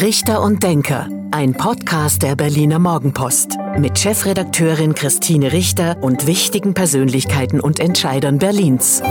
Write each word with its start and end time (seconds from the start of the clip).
Richter 0.00 0.40
und 0.40 0.62
Denker, 0.62 1.10
ein 1.30 1.52
Podcast 1.52 2.22
der 2.22 2.34
Berliner 2.34 2.78
Morgenpost 2.78 3.58
mit 3.76 3.98
Chefredakteurin 3.98 4.94
Christine 4.94 5.52
Richter 5.52 5.98
und 6.00 6.26
wichtigen 6.26 6.72
Persönlichkeiten 6.72 7.60
und 7.60 7.80
Entscheidern 7.80 8.38
Berlins. 8.38 9.02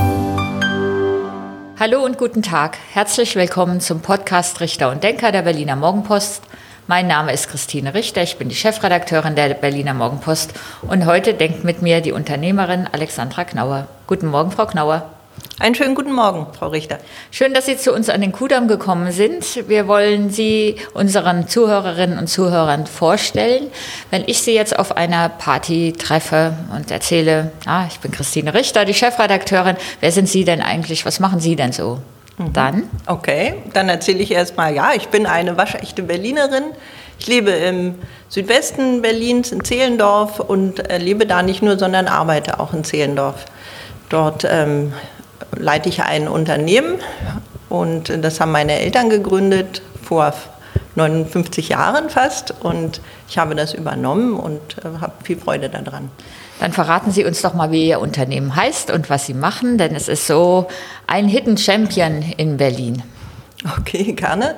Hallo 1.79 2.03
und 2.03 2.17
guten 2.17 2.41
Tag. 2.41 2.79
Herzlich 2.91 3.35
willkommen 3.35 3.81
zum 3.81 3.99
Podcast 3.99 4.61
Richter 4.61 4.89
und 4.89 5.03
Denker 5.03 5.31
der 5.31 5.43
Berliner 5.43 5.75
Morgenpost. 5.75 6.41
Mein 6.87 7.05
Name 7.05 7.33
ist 7.33 7.49
Christine 7.49 7.93
Richter, 7.93 8.23
ich 8.23 8.37
bin 8.37 8.49
die 8.49 8.55
Chefredakteurin 8.55 9.35
der 9.35 9.53
Berliner 9.53 9.93
Morgenpost 9.93 10.55
und 10.81 11.05
heute 11.05 11.35
denkt 11.35 11.63
mit 11.63 11.83
mir 11.83 12.01
die 12.01 12.13
Unternehmerin 12.13 12.89
Alexandra 12.91 13.43
Knauer. 13.43 13.87
Guten 14.07 14.25
Morgen, 14.25 14.49
Frau 14.49 14.65
Knauer. 14.65 15.18
Einen 15.59 15.75
schönen 15.75 15.93
guten 15.93 16.13
Morgen, 16.13 16.47
Frau 16.57 16.67
Richter. 16.69 16.99
Schön, 17.31 17.53
dass 17.53 17.65
Sie 17.65 17.75
zu 17.75 17.93
uns 17.93 18.09
an 18.09 18.21
den 18.21 18.31
Kudamm 18.31 18.67
gekommen 18.67 19.11
sind. 19.11 19.67
Wir 19.67 19.87
wollen 19.87 20.29
Sie 20.29 20.77
unseren 20.93 21.47
Zuhörerinnen 21.47 22.17
und 22.17 22.27
Zuhörern 22.27 22.87
vorstellen. 22.87 23.67
Wenn 24.09 24.23
ich 24.25 24.41
Sie 24.41 24.53
jetzt 24.53 24.77
auf 24.77 24.95
einer 24.95 25.27
Party 25.29 25.93
treffe 25.97 26.53
und 26.75 26.91
erzähle, 26.91 27.51
ah, 27.65 27.85
ich 27.89 27.99
bin 27.99 28.11
Christine 28.11 28.53
Richter, 28.53 28.85
die 28.85 28.93
Chefredakteurin, 28.93 29.75
wer 29.99 30.11
sind 30.11 30.29
Sie 30.29 30.45
denn 30.45 30.61
eigentlich? 30.61 31.05
Was 31.05 31.19
machen 31.19 31.39
Sie 31.39 31.55
denn 31.55 31.73
so? 31.73 31.99
Mhm. 32.37 32.53
Dann? 32.53 32.83
Okay, 33.05 33.55
dann 33.73 33.89
erzähle 33.89 34.19
ich 34.19 34.31
erst 34.31 34.55
mal, 34.57 34.73
ja, 34.73 34.93
ich 34.95 35.09
bin 35.09 35.25
eine 35.25 35.57
waschechte 35.57 36.03
Berlinerin. 36.03 36.63
Ich 37.19 37.27
lebe 37.27 37.51
im 37.51 37.95
Südwesten 38.29 39.01
Berlins 39.01 39.51
in 39.51 39.63
Zehlendorf 39.63 40.39
und 40.39 40.81
lebe 40.99 41.25
da 41.25 41.43
nicht 41.43 41.61
nur, 41.61 41.77
sondern 41.77 42.07
arbeite 42.07 42.61
auch 42.61 42.73
in 42.73 42.85
Zehlendorf. 42.85 43.45
Dort 44.07 44.47
ähm, 44.49 44.93
leite 45.55 45.89
ich 45.89 46.01
ein 46.01 46.27
Unternehmen 46.27 46.99
und 47.69 48.09
das 48.23 48.39
haben 48.39 48.51
meine 48.51 48.79
Eltern 48.79 49.09
gegründet 49.09 49.81
vor 50.01 50.33
59 50.95 51.69
Jahren 51.69 52.09
fast 52.09 52.53
und 52.61 53.01
ich 53.27 53.37
habe 53.37 53.55
das 53.55 53.73
übernommen 53.73 54.35
und 54.35 54.59
äh, 54.79 54.99
habe 55.01 55.13
viel 55.23 55.37
Freude 55.37 55.69
daran. 55.69 56.09
Dann 56.59 56.73
verraten 56.73 57.11
Sie 57.11 57.23
uns 57.23 57.41
doch 57.41 57.53
mal, 57.53 57.71
wie 57.71 57.87
Ihr 57.87 58.01
Unternehmen 58.01 58.55
heißt 58.55 58.91
und 58.91 59.09
was 59.09 59.25
Sie 59.25 59.33
machen, 59.33 59.77
denn 59.77 59.95
es 59.95 60.07
ist 60.07 60.27
so 60.27 60.67
ein 61.07 61.27
Hidden 61.27 61.57
Champion 61.57 62.21
in 62.35 62.57
Berlin. 62.57 63.01
Okay, 63.77 64.13
gerne. 64.13 64.55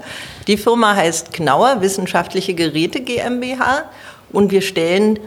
Die 0.48 0.58
Firma 0.58 0.96
heißt 0.96 1.34
Knauer 1.34 1.82
Wissenschaftliche 1.82 2.54
Geräte 2.54 3.02
GmbH 3.02 3.86
und 4.32 4.52
wir 4.52 4.62
stellen 4.62 5.20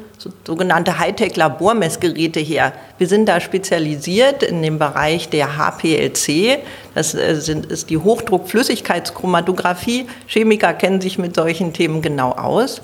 sogenannte 0.45 0.99
Hightech-Labormessgeräte 0.99 2.41
her. 2.41 2.73
Wir 2.99 3.07
sind 3.07 3.29
da 3.29 3.41
spezialisiert 3.41 4.43
in 4.43 4.63
dem 4.63 4.79
Bereich 4.79 5.29
der 5.29 5.59
HPLC. 5.59 6.61
Das 6.95 7.15
äh, 7.15 7.35
ist 7.69 7.91
die 7.91 7.99
Hochdruckflüssigkeitschromatographie. 7.99 10.07
Chemiker 10.27 10.73
kennen 10.73 11.01
sich 11.01 11.19
mit 11.19 11.35
solchen 11.35 11.73
Themen 11.73 12.01
genau 12.01 12.31
aus. 12.33 12.81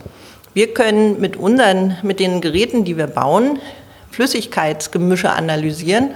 Wir 0.53 0.75
können 0.75 1.21
mit, 1.21 1.37
unseren, 1.37 1.97
mit 2.03 2.19
den 2.19 2.41
Geräten, 2.41 2.85
die 2.85 2.97
wir 2.97 3.07
bauen, 3.07 3.61
Flüssigkeitsgemische 4.11 5.31
analysieren. 5.31 6.11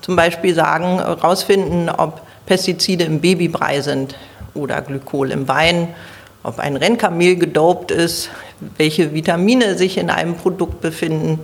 Zum 0.00 0.16
Beispiel 0.16 0.54
sagen, 0.54 0.98
herausfinden, 0.98 1.88
ob 1.88 2.20
Pestizide 2.46 3.04
im 3.04 3.20
Babybrei 3.20 3.80
sind 3.80 4.16
oder 4.54 4.82
Glykol 4.82 5.30
im 5.30 5.48
Wein, 5.48 5.88
ob 6.46 6.60
ein 6.60 6.76
Rennkamel 6.76 7.36
gedopt 7.36 7.90
ist, 7.90 8.30
welche 8.76 9.12
Vitamine 9.12 9.76
sich 9.76 9.98
in 9.98 10.10
einem 10.10 10.36
Produkt 10.36 10.80
befinden 10.80 11.40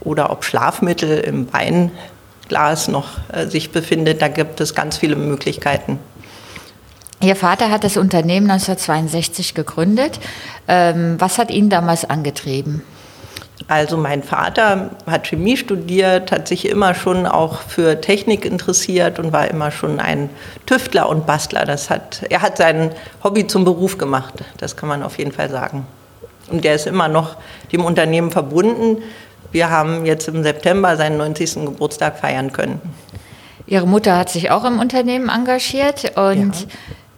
oder 0.00 0.30
ob 0.30 0.44
Schlafmittel 0.44 1.20
im 1.20 1.48
Weinglas 1.52 2.88
noch 2.88 3.18
äh, 3.32 3.46
sich 3.46 3.72
befindet. 3.72 4.20
Da 4.20 4.28
gibt 4.28 4.60
es 4.60 4.74
ganz 4.74 4.98
viele 4.98 5.16
Möglichkeiten. 5.16 5.98
Ihr 7.22 7.34
Vater 7.34 7.70
hat 7.70 7.82
das 7.82 7.96
Unternehmen 7.96 8.50
1962 8.50 9.54
gegründet. 9.54 10.20
Ähm, 10.68 11.16
was 11.18 11.38
hat 11.38 11.50
ihn 11.50 11.70
damals 11.70 12.04
angetrieben? 12.04 12.82
Also 13.68 13.96
mein 13.96 14.22
Vater 14.22 14.90
hat 15.06 15.26
Chemie 15.26 15.56
studiert, 15.56 16.30
hat 16.30 16.46
sich 16.46 16.68
immer 16.68 16.94
schon 16.94 17.26
auch 17.26 17.62
für 17.62 18.00
Technik 18.00 18.44
interessiert 18.44 19.18
und 19.18 19.32
war 19.32 19.48
immer 19.48 19.70
schon 19.70 19.98
ein 19.98 20.30
Tüftler 20.66 21.08
und 21.08 21.26
Bastler. 21.26 21.64
Das 21.64 21.90
hat, 21.90 22.22
er 22.28 22.42
hat 22.42 22.58
sein 22.58 22.92
Hobby 23.24 23.46
zum 23.46 23.64
Beruf 23.64 23.98
gemacht, 23.98 24.34
das 24.58 24.76
kann 24.76 24.88
man 24.88 25.02
auf 25.02 25.18
jeden 25.18 25.32
Fall 25.32 25.50
sagen. 25.50 25.86
Und 26.48 26.64
der 26.64 26.74
ist 26.74 26.86
immer 26.86 27.08
noch 27.08 27.36
dem 27.72 27.84
Unternehmen 27.84 28.30
verbunden. 28.30 29.02
Wir 29.50 29.70
haben 29.70 30.06
jetzt 30.06 30.28
im 30.28 30.42
September 30.42 30.96
seinen 30.96 31.16
90. 31.16 31.64
Geburtstag 31.64 32.18
feiern 32.18 32.52
können. 32.52 32.80
Ihre 33.66 33.86
Mutter 33.86 34.16
hat 34.16 34.30
sich 34.30 34.50
auch 34.50 34.64
im 34.64 34.78
Unternehmen 34.78 35.28
engagiert 35.28 36.16
und, 36.16 36.54
ja. 36.54 36.66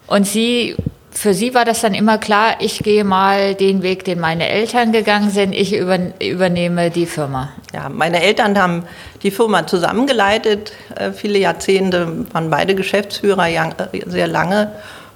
und 0.06 0.26
Sie, 0.26 0.76
für 1.18 1.34
Sie 1.34 1.52
war 1.52 1.64
das 1.64 1.80
dann 1.80 1.94
immer 1.94 2.16
klar, 2.16 2.56
ich 2.60 2.78
gehe 2.78 3.02
mal 3.02 3.56
den 3.56 3.82
Weg, 3.82 4.04
den 4.04 4.20
meine 4.20 4.48
Eltern 4.48 4.92
gegangen 4.92 5.30
sind, 5.30 5.52
ich 5.52 5.74
übernehme 5.74 6.90
die 6.90 7.06
Firma. 7.06 7.50
Ja, 7.74 7.88
meine 7.88 8.22
Eltern 8.22 8.56
haben 8.56 8.84
die 9.24 9.32
Firma 9.32 9.66
zusammengeleitet, 9.66 10.72
äh, 10.94 11.10
viele 11.10 11.40
Jahrzehnte, 11.40 12.24
waren 12.32 12.50
beide 12.50 12.76
Geschäftsführer 12.76 13.48
äh, 13.48 13.72
sehr 14.06 14.28
lange 14.28 14.70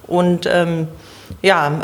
und 0.08 0.46
ähm, 0.46 0.88
ja, 1.40 1.82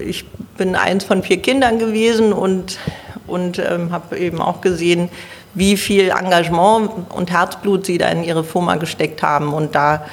ich 0.00 0.26
bin 0.56 0.76
eins 0.76 1.04
von 1.04 1.24
vier 1.24 1.42
Kindern 1.42 1.80
gewesen 1.80 2.32
und, 2.32 2.78
und 3.26 3.58
ähm, 3.58 3.90
habe 3.90 4.16
eben 4.16 4.40
auch 4.40 4.60
gesehen, 4.60 5.10
wie 5.54 5.76
viel 5.76 6.10
Engagement 6.10 6.90
und 7.08 7.32
Herzblut 7.32 7.86
sie 7.86 7.98
da 7.98 8.08
in 8.08 8.22
ihre 8.22 8.44
Firma 8.44 8.76
gesteckt 8.76 9.22
haben. 9.22 9.54
Und 9.54 9.74
da 9.74 10.04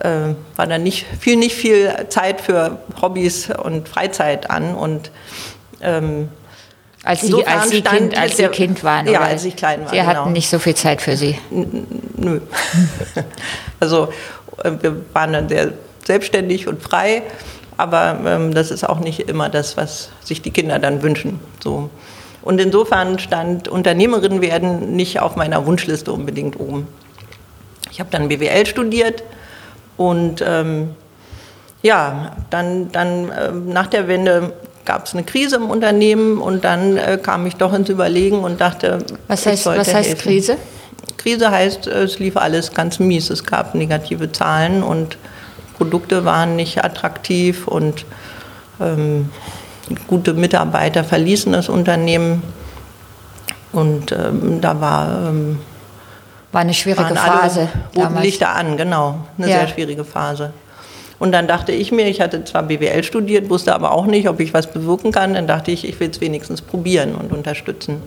äh, 0.00 0.34
war 0.56 0.66
dann 0.66 0.82
nicht 0.82 1.06
viel, 1.20 1.36
nicht 1.36 1.54
viel 1.54 1.92
Zeit 2.08 2.40
für 2.40 2.78
Hobbys 3.00 3.50
und 3.50 3.88
Freizeit 3.88 4.50
an. 4.50 4.74
Und 4.74 5.10
ähm, 5.80 6.28
als 7.02 7.22
Sie, 7.22 7.46
als 7.46 7.70
Sie, 7.70 7.82
kind, 7.82 8.16
als 8.16 8.36
Sie 8.36 8.48
Kind 8.48 8.82
waren? 8.82 9.06
Ja, 9.06 9.20
als 9.20 9.44
ich 9.44 9.56
klein 9.56 9.82
war. 9.82 9.90
Sie 9.90 9.96
genau. 9.96 10.08
hatten 10.08 10.32
nicht 10.32 10.48
so 10.48 10.58
viel 10.58 10.74
Zeit 10.74 11.02
für 11.02 11.16
Sie? 11.16 11.38
Nö. 12.16 12.40
also 13.80 14.08
äh, 14.62 14.72
wir 14.80 15.04
waren 15.12 15.32
dann 15.32 15.48
sehr 15.48 15.72
selbstständig 16.04 16.68
und 16.68 16.82
frei 16.82 17.22
aber 17.76 18.20
ähm, 18.24 18.54
das 18.54 18.70
ist 18.70 18.88
auch 18.88 19.00
nicht 19.00 19.20
immer 19.28 19.48
das, 19.48 19.76
was 19.76 20.10
sich 20.22 20.42
die 20.42 20.50
Kinder 20.50 20.78
dann 20.78 21.02
wünschen. 21.02 21.40
So. 21.62 21.90
Und 22.42 22.60
insofern 22.60 23.18
stand 23.18 23.68
Unternehmerin 23.68 24.40
werden 24.40 24.94
nicht 24.94 25.20
auf 25.20 25.36
meiner 25.36 25.66
Wunschliste 25.66 26.12
unbedingt 26.12 26.60
oben. 26.60 26.86
Ich 27.90 28.00
habe 28.00 28.10
dann 28.10 28.28
BWL 28.28 28.66
studiert 28.66 29.22
und 29.96 30.42
ähm, 30.46 30.90
ja, 31.82 32.32
dann, 32.50 32.90
dann 32.92 33.30
äh, 33.30 33.52
nach 33.52 33.86
der 33.86 34.08
Wende 34.08 34.52
gab 34.84 35.06
es 35.06 35.14
eine 35.14 35.22
Krise 35.22 35.56
im 35.56 35.70
Unternehmen 35.70 36.38
und 36.38 36.64
dann 36.64 36.96
äh, 36.96 37.18
kam 37.22 37.46
ich 37.46 37.56
doch 37.56 37.72
ins 37.72 37.88
Überlegen 37.88 38.40
und 38.40 38.60
dachte, 38.60 38.98
was 39.28 39.46
heißt, 39.46 39.66
was 39.66 39.94
heißt 39.94 40.18
Krise? 40.18 40.56
Krise 41.18 41.50
heißt, 41.50 41.86
es 41.86 42.18
lief 42.18 42.36
alles 42.36 42.72
ganz 42.72 42.98
mies. 42.98 43.30
Es 43.30 43.44
gab 43.44 43.74
negative 43.74 44.32
Zahlen 44.32 44.82
und 44.82 45.16
Produkte 45.76 46.24
waren 46.24 46.56
nicht 46.56 46.84
attraktiv 46.84 47.66
und 47.66 48.04
ähm, 48.80 49.30
gute 50.06 50.34
Mitarbeiter 50.34 51.04
verließen 51.04 51.52
das 51.52 51.68
Unternehmen. 51.68 52.42
Und 53.72 54.12
ähm, 54.12 54.60
da 54.60 54.80
war. 54.80 55.28
Ähm, 55.28 55.58
war 56.54 56.60
eine 56.60 56.74
schwierige 56.74 57.14
Phase. 57.14 57.68
Roten 57.96 58.20
Lichter 58.20 58.50
an, 58.50 58.76
genau. 58.76 59.16
Eine 59.36 59.50
ja. 59.50 59.58
sehr 59.58 59.68
schwierige 59.68 60.04
Phase. 60.04 60.52
Und 61.18 61.32
dann 61.32 61.46
dachte 61.46 61.72
ich 61.72 61.92
mir, 61.92 62.06
ich 62.06 62.20
hatte 62.20 62.44
zwar 62.44 62.64
BWL 62.64 63.04
studiert, 63.04 63.48
wusste 63.50 63.74
aber 63.74 63.92
auch 63.92 64.06
nicht, 64.06 64.28
ob 64.28 64.40
ich 64.40 64.54
was 64.54 64.66
bewirken 64.66 65.12
kann. 65.12 65.34
Dann 65.34 65.46
dachte 65.46 65.70
ich, 65.70 65.86
ich 65.88 65.98
will 66.00 66.10
es 66.10 66.20
wenigstens 66.20 66.62
probieren 66.62 67.14
und 67.14 67.32
unterstützen. 67.32 68.02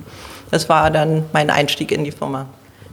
Das 0.51 0.69
war 0.69 0.91
dann 0.91 1.25
mein 1.33 1.49
Einstieg 1.49 1.91
in 1.91 2.03
die 2.03 2.11
Firma. 2.11 2.45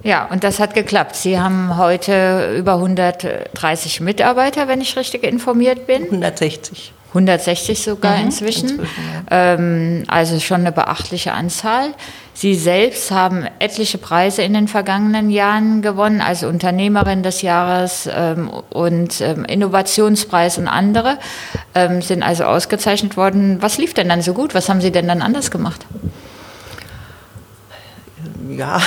Ja, 0.02 0.26
und 0.26 0.44
das 0.44 0.60
hat 0.60 0.74
geklappt. 0.74 1.16
Sie 1.16 1.40
haben 1.40 1.78
heute 1.78 2.54
über 2.58 2.74
130 2.74 4.00
Mitarbeiter, 4.00 4.68
wenn 4.68 4.80
ich 4.80 4.96
richtig 4.96 5.24
informiert 5.24 5.86
bin. 5.86 6.04
160. 6.04 6.92
160 7.08 7.80
sogar 7.80 8.18
mhm, 8.18 8.24
inzwischen. 8.24 8.68
inzwischen 8.70 8.88
ja. 9.30 9.54
ähm, 9.54 10.04
also 10.08 10.38
schon 10.40 10.60
eine 10.60 10.72
beachtliche 10.72 11.32
Anzahl. 11.32 11.94
Sie 12.36 12.56
selbst 12.56 13.12
haben 13.12 13.46
etliche 13.60 13.96
Preise 13.96 14.42
in 14.42 14.54
den 14.54 14.66
vergangenen 14.66 15.30
Jahren 15.30 15.82
gewonnen, 15.82 16.20
also 16.20 16.48
Unternehmerin 16.48 17.22
des 17.22 17.42
Jahres 17.42 18.08
ähm, 18.12 18.50
und 18.70 19.20
ähm, 19.20 19.44
Innovationspreis 19.44 20.58
und 20.58 20.66
andere 20.66 21.18
ähm, 21.76 22.02
sind 22.02 22.24
also 22.24 22.44
ausgezeichnet 22.44 23.16
worden. 23.16 23.58
Was 23.60 23.78
lief 23.78 23.94
denn 23.94 24.08
dann 24.08 24.20
so 24.20 24.34
gut? 24.34 24.52
Was 24.52 24.68
haben 24.68 24.80
Sie 24.80 24.90
denn 24.90 25.06
dann 25.06 25.22
anders 25.22 25.52
gemacht? 25.52 25.86
Ja, 28.50 28.80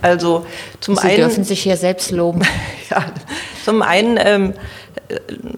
also 0.00 0.46
zum 0.78 0.94
Sie 0.94 1.02
einen. 1.02 1.10
Sie 1.10 1.16
dürfen 1.16 1.44
sich 1.44 1.60
hier 1.60 1.76
selbst 1.76 2.12
loben. 2.12 2.42
ja, 2.90 3.04
zum 3.64 3.82
einen 3.82 4.16
ähm, 4.22 4.54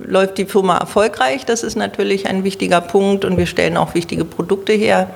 läuft 0.02 0.38
die 0.38 0.46
Firma 0.46 0.78
erfolgreich. 0.78 1.44
Das 1.44 1.62
ist 1.62 1.76
natürlich 1.76 2.26
ein 2.26 2.42
wichtiger 2.42 2.80
Punkt 2.80 3.26
und 3.26 3.36
wir 3.36 3.46
stellen 3.46 3.76
auch 3.76 3.94
wichtige 3.94 4.24
Produkte 4.24 4.72
her, 4.72 5.10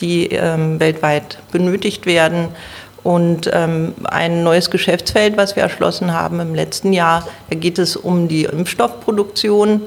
die 0.00 0.26
ähm, 0.26 0.80
weltweit 0.80 1.38
benötigt 1.52 2.06
werden. 2.06 2.48
Und 3.02 3.48
ähm, 3.52 3.94
ein 4.04 4.42
neues 4.42 4.70
Geschäftsfeld, 4.70 5.36
was 5.36 5.54
wir 5.54 5.62
erschlossen 5.62 6.12
haben 6.12 6.40
im 6.40 6.54
letzten 6.54 6.92
Jahr, 6.92 7.26
da 7.48 7.56
geht 7.56 7.78
es 7.78 7.96
um 7.96 8.26
die 8.26 8.44
Impfstoffproduktion. 8.44 9.80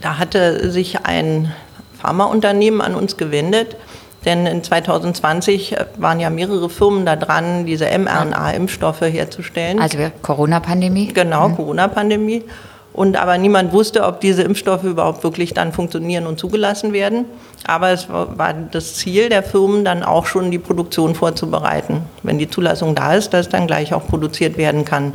Da 0.00 0.18
hatte 0.18 0.70
sich 0.70 1.04
ein 1.04 1.52
Pharmaunternehmen 2.00 2.80
an 2.80 2.94
uns 2.94 3.16
gewendet, 3.16 3.76
denn 4.24 4.46
in 4.46 4.62
2020 4.62 5.76
waren 5.96 6.20
ja 6.20 6.30
mehrere 6.30 6.70
Firmen 6.70 7.04
da 7.04 7.16
dran, 7.16 7.66
diese 7.66 7.86
mRNA-Impfstoffe 7.86 9.00
herzustellen. 9.00 9.80
Also 9.80 9.98
Corona-Pandemie? 10.22 11.08
Genau, 11.08 11.48
mhm. 11.48 11.56
Corona-Pandemie. 11.56 12.44
Und 13.00 13.16
aber 13.16 13.38
niemand 13.38 13.72
wusste, 13.72 14.04
ob 14.04 14.20
diese 14.20 14.42
Impfstoffe 14.42 14.84
überhaupt 14.84 15.24
wirklich 15.24 15.54
dann 15.54 15.72
funktionieren 15.72 16.26
und 16.26 16.38
zugelassen 16.38 16.92
werden. 16.92 17.24
Aber 17.66 17.88
es 17.88 18.10
war 18.10 18.52
das 18.52 18.96
Ziel 18.96 19.30
der 19.30 19.42
Firmen, 19.42 19.86
dann 19.86 20.02
auch 20.02 20.26
schon 20.26 20.50
die 20.50 20.58
Produktion 20.58 21.14
vorzubereiten. 21.14 22.02
Wenn 22.22 22.38
die 22.38 22.50
Zulassung 22.50 22.94
da 22.94 23.14
ist, 23.14 23.32
dass 23.32 23.48
dann 23.48 23.66
gleich 23.66 23.94
auch 23.94 24.06
produziert 24.06 24.58
werden 24.58 24.84
kann. 24.84 25.14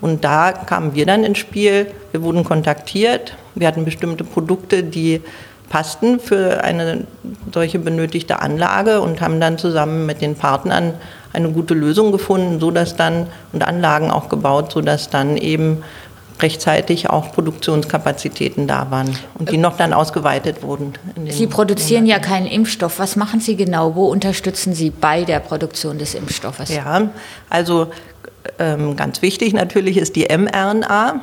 Und 0.00 0.24
da 0.24 0.50
kamen 0.50 0.96
wir 0.96 1.06
dann 1.06 1.22
ins 1.22 1.38
Spiel. 1.38 1.86
Wir 2.10 2.20
wurden 2.24 2.42
kontaktiert. 2.42 3.36
Wir 3.54 3.68
hatten 3.68 3.84
bestimmte 3.84 4.24
Produkte, 4.24 4.82
die 4.82 5.20
passten 5.68 6.18
für 6.18 6.64
eine 6.64 7.06
solche 7.54 7.78
benötigte 7.78 8.42
Anlage 8.42 9.00
und 9.00 9.20
haben 9.20 9.38
dann 9.38 9.56
zusammen 9.56 10.04
mit 10.04 10.20
den 10.20 10.34
Partnern 10.34 10.94
eine 11.32 11.50
gute 11.50 11.74
Lösung 11.74 12.10
gefunden, 12.10 12.58
so 12.58 12.72
dann 12.72 13.28
und 13.52 13.62
Anlagen 13.62 14.10
auch 14.10 14.28
gebaut, 14.28 14.72
so 14.72 14.80
dass 14.80 15.10
dann 15.10 15.36
eben 15.36 15.84
rechtzeitig 16.42 17.10
auch 17.10 17.32
Produktionskapazitäten 17.32 18.66
da 18.66 18.90
waren 18.90 19.16
und 19.38 19.50
die 19.50 19.56
noch 19.56 19.76
dann 19.76 19.92
ausgeweitet 19.92 20.62
wurden. 20.62 20.94
Sie 21.28 21.46
produzieren 21.46 22.06
ja 22.06 22.18
keinen 22.18 22.46
Impfstoff. 22.46 22.98
Was 22.98 23.16
machen 23.16 23.40
Sie 23.40 23.56
genau? 23.56 23.94
Wo 23.94 24.06
unterstützen 24.06 24.74
Sie 24.74 24.90
bei 24.90 25.24
der 25.24 25.40
Produktion 25.40 25.98
des 25.98 26.14
Impfstoffes? 26.14 26.74
Ja, 26.74 27.10
also 27.48 27.88
ähm, 28.58 28.96
ganz 28.96 29.22
wichtig 29.22 29.52
natürlich 29.52 29.96
ist 29.96 30.16
die 30.16 30.26
mRNA. 30.26 31.22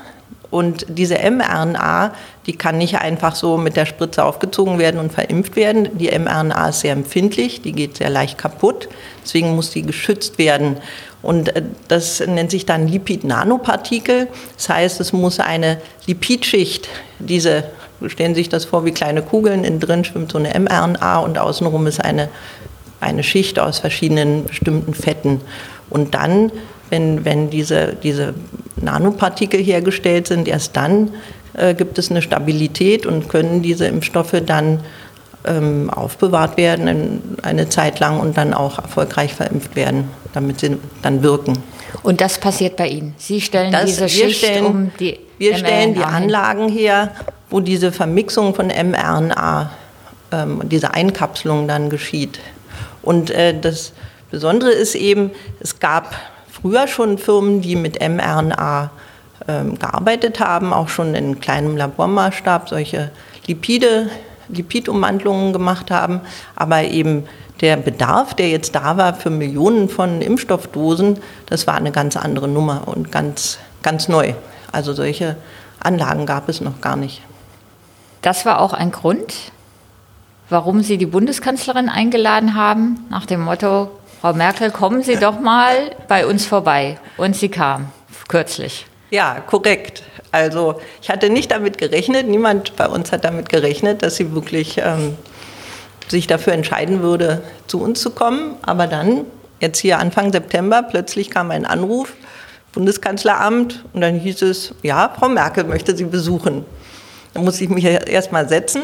Und 0.50 0.86
diese 0.88 1.16
mRNA, 1.16 2.14
die 2.46 2.54
kann 2.54 2.78
nicht 2.78 3.00
einfach 3.00 3.36
so 3.36 3.58
mit 3.58 3.76
der 3.76 3.86
Spritze 3.86 4.24
aufgezogen 4.24 4.80
werden 4.80 5.00
und 5.00 5.12
verimpft 5.12 5.56
werden. 5.56 5.90
Die 5.98 6.08
mRNA 6.18 6.70
ist 6.70 6.82
sehr 6.82 6.94
empfindlich, 6.94 7.62
die 7.62 7.74
geht 7.74 7.98
sehr 7.98 8.10
leicht 8.10 8.38
kaputt. 8.38 8.88
Deswegen 9.24 9.56
muss 9.56 9.72
die 9.72 9.82
geschützt 9.82 10.38
werden. 10.38 10.78
Und 11.22 11.56
äh, 11.56 11.64
das 11.88 12.26
nennt 12.26 12.52
sich 12.52 12.66
dann 12.66 12.88
Lipid-Nanopartikel. 12.88 14.28
Das 14.56 14.70
heißt, 14.70 15.02
es 15.02 15.12
muss 15.12 15.40
eine 15.40 15.82
Lipidschicht, 16.06 16.88
diese, 17.20 17.66
stellen 18.08 18.36
Sie 18.36 18.42
sich 18.42 18.50
das 18.50 18.66
vor 18.66 18.86
wie 18.86 18.92
kleine 18.92 19.22
Kugeln, 19.22 19.66
innen 19.66 19.80
drin 19.80 20.06
schwimmt 20.06 20.32
so 20.32 20.38
eine 20.38 20.58
mRNA 20.58 21.20
und 21.20 21.38
außenrum 21.38 21.88
ist 21.88 22.04
eine, 22.04 22.30
eine 23.02 23.24
Schicht 23.24 23.60
aus 23.60 23.80
verschiedenen 23.80 24.46
bestimmten 24.46 24.94
Fetten. 24.94 25.42
Und 25.90 26.14
dann, 26.14 26.52
wenn, 26.90 27.26
wenn 27.26 27.50
diese, 27.50 27.96
diese 28.02 28.34
Nanopartikel 28.82 29.62
hergestellt 29.62 30.28
sind, 30.28 30.48
erst 30.48 30.76
dann 30.76 31.12
äh, 31.54 31.74
gibt 31.74 31.98
es 31.98 32.12
eine 32.12 32.22
Stabilität 32.22 33.06
und 33.06 33.30
können 33.30 33.62
diese 33.62 33.88
Impfstoffe 33.88 34.42
dann 34.46 34.82
ähm, 35.46 35.90
aufbewahrt 35.90 36.58
werden 36.58 37.38
eine 37.42 37.70
Zeit 37.70 38.00
lang 38.00 38.20
und 38.20 38.38
dann 38.38 38.54
auch 38.54 38.80
erfolgreich 38.80 39.34
verimpft 39.34 39.76
werden, 39.76 40.10
damit 40.34 40.60
sie 40.60 40.78
dann 41.02 41.24
wirken. 41.24 41.54
Und 42.04 42.22
das 42.22 42.38
passiert 42.38 42.76
bei 42.76 42.88
Ihnen? 42.88 43.16
Sie 43.18 43.42
stellen 43.42 43.72
das, 43.72 43.86
diese 43.86 44.10
Schicht 44.10 44.40
stellen, 44.40 44.66
um 44.66 44.92
die 45.00 45.20
Wir 45.38 45.52
mRNA 45.52 45.60
stellen 45.60 45.94
die 45.94 46.04
Anlagen 46.04 46.70
her, 46.70 47.12
wo 47.50 47.60
diese 47.60 47.92
Vermixung 47.92 48.54
von 48.54 48.68
mRNA, 48.68 49.72
ähm, 50.32 50.62
diese 50.66 50.94
Einkapselung 50.94 51.68
dann 51.68 51.90
geschieht. 51.90 52.40
Und 53.02 53.30
äh, 53.32 53.58
das 53.60 53.94
Besondere 54.30 54.72
ist 54.72 54.96
eben, 54.96 55.32
es 55.60 55.80
gab 55.80 56.14
früher 56.62 56.88
schon 56.88 57.18
Firmen, 57.18 57.62
die 57.62 57.76
mit 57.76 58.00
mRNA 58.02 58.90
ähm, 59.48 59.78
gearbeitet 59.78 60.40
haben, 60.40 60.74
auch 60.74 60.90
schon 60.90 61.16
in 61.16 61.40
kleinem 61.40 61.78
Labormaßstab 61.78 62.70
solche 62.70 63.12
Lipide 63.46 64.10
Lipidumwandlungen 64.50 65.54
gemacht 65.54 65.92
haben, 65.92 66.22
aber 66.56 66.84
eben 66.84 67.26
der 67.62 67.76
Bedarf, 67.78 68.34
der 68.34 68.50
jetzt 68.50 68.76
da 68.76 68.98
war 68.98 69.14
für 69.14 69.30
Millionen 69.30 69.90
von 69.90 70.22
Impfstoffdosen, 70.22 71.20
das 71.48 71.68
war 71.68 71.76
eine 71.76 71.92
ganz 71.92 72.16
andere 72.16 72.48
Nummer 72.48 72.84
und 72.88 73.12
ganz, 73.12 73.58
ganz 73.82 74.08
neu. 74.08 74.34
Also 74.72 74.94
solche 74.94 75.38
Anlagen 75.80 76.26
gab 76.26 76.50
es 76.50 76.62
noch 76.62 76.82
gar 76.82 76.96
nicht. 76.96 77.22
Das 78.22 78.46
war 78.46 78.62
auch 78.62 78.74
ein 78.74 78.92
Grund, 78.92 79.52
warum 80.50 80.82
Sie 80.82 80.98
die 80.98 81.06
Bundeskanzlerin 81.06 81.90
eingeladen 81.90 82.56
haben, 82.56 83.06
nach 83.10 83.26
dem 83.26 83.42
Motto, 83.42 83.90
Frau 84.22 84.34
Merkel, 84.34 84.72
kommen 84.72 85.04
Sie 85.04 85.16
doch 85.16 85.40
mal 85.40 85.96
bei 86.08 86.26
uns 86.26 86.46
vorbei. 86.46 86.98
Und 87.18 87.36
sie 87.36 87.50
kam 87.50 87.92
kürzlich. 88.28 88.86
Ja, 89.12 89.42
korrekt. 89.46 90.04
Also 90.32 90.82
ich 91.02 91.10
hatte 91.10 91.30
nicht 91.30 91.52
damit 91.52 91.78
gerechnet, 91.78 92.28
niemand 92.28 92.76
bei 92.76 92.88
uns 92.88 93.12
hat 93.12 93.24
damit 93.24 93.50
gerechnet, 93.50 94.02
dass 94.02 94.18
sie 94.18 94.34
wirklich 94.34 94.78
ähm, 94.84 95.18
sich 96.08 96.28
dafür 96.28 96.54
entscheiden 96.54 97.02
würde, 97.02 97.44
zu 97.68 97.82
uns 97.82 98.02
zu 98.02 98.12
kommen. 98.12 98.56
Aber 98.64 98.88
dann, 98.88 99.26
jetzt 99.62 99.80
hier 99.80 100.00
Anfang 100.00 100.32
September, 100.32 100.84
plötzlich 100.84 101.30
kam 101.30 101.52
ein 101.52 101.66
Anruf, 101.66 102.14
Bundeskanzleramt, 102.74 103.86
und 103.94 104.02
dann 104.02 104.16
hieß 104.16 104.42
es, 104.42 104.74
ja, 104.84 105.14
Frau 105.18 105.30
Merkel 105.30 105.64
möchte 105.64 105.96
Sie 105.96 106.04
besuchen. 106.06 106.66
Da 107.34 107.42
musste 107.42 107.64
ich 107.64 107.70
mich 107.70 107.86
erst 107.86 108.32
mal 108.32 108.50
setzen. 108.50 108.84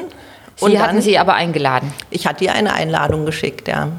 Sie 0.56 0.65
und 0.65 0.79
hatten 0.79 0.95
dann, 0.95 1.01
Sie 1.01 1.18
aber 1.18 1.33
eingeladen? 1.33 1.94
Ich 2.09 2.27
hatte 2.27 2.45
ihr 2.45 2.53
eine 2.53 2.74
Einladung 2.74 3.25
geschickt, 3.25 3.68
ja. 3.68 3.89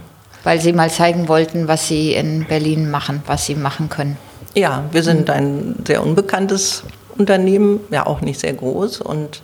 Weil 0.44 0.60
Sie 0.60 0.72
mal 0.72 0.90
zeigen 0.90 1.26
wollten, 1.26 1.66
was 1.68 1.88
Sie 1.88 2.12
in 2.12 2.44
Berlin 2.44 2.90
machen, 2.90 3.22
was 3.26 3.46
Sie 3.46 3.54
machen 3.54 3.88
können. 3.88 4.16
Ja, 4.54 4.84
wir 4.92 5.02
sind 5.02 5.28
ein 5.30 5.76
sehr 5.84 6.02
unbekanntes 6.02 6.84
Unternehmen, 7.18 7.80
ja 7.90 8.06
auch 8.06 8.20
nicht 8.20 8.40
sehr 8.40 8.52
groß 8.52 9.00
und 9.00 9.42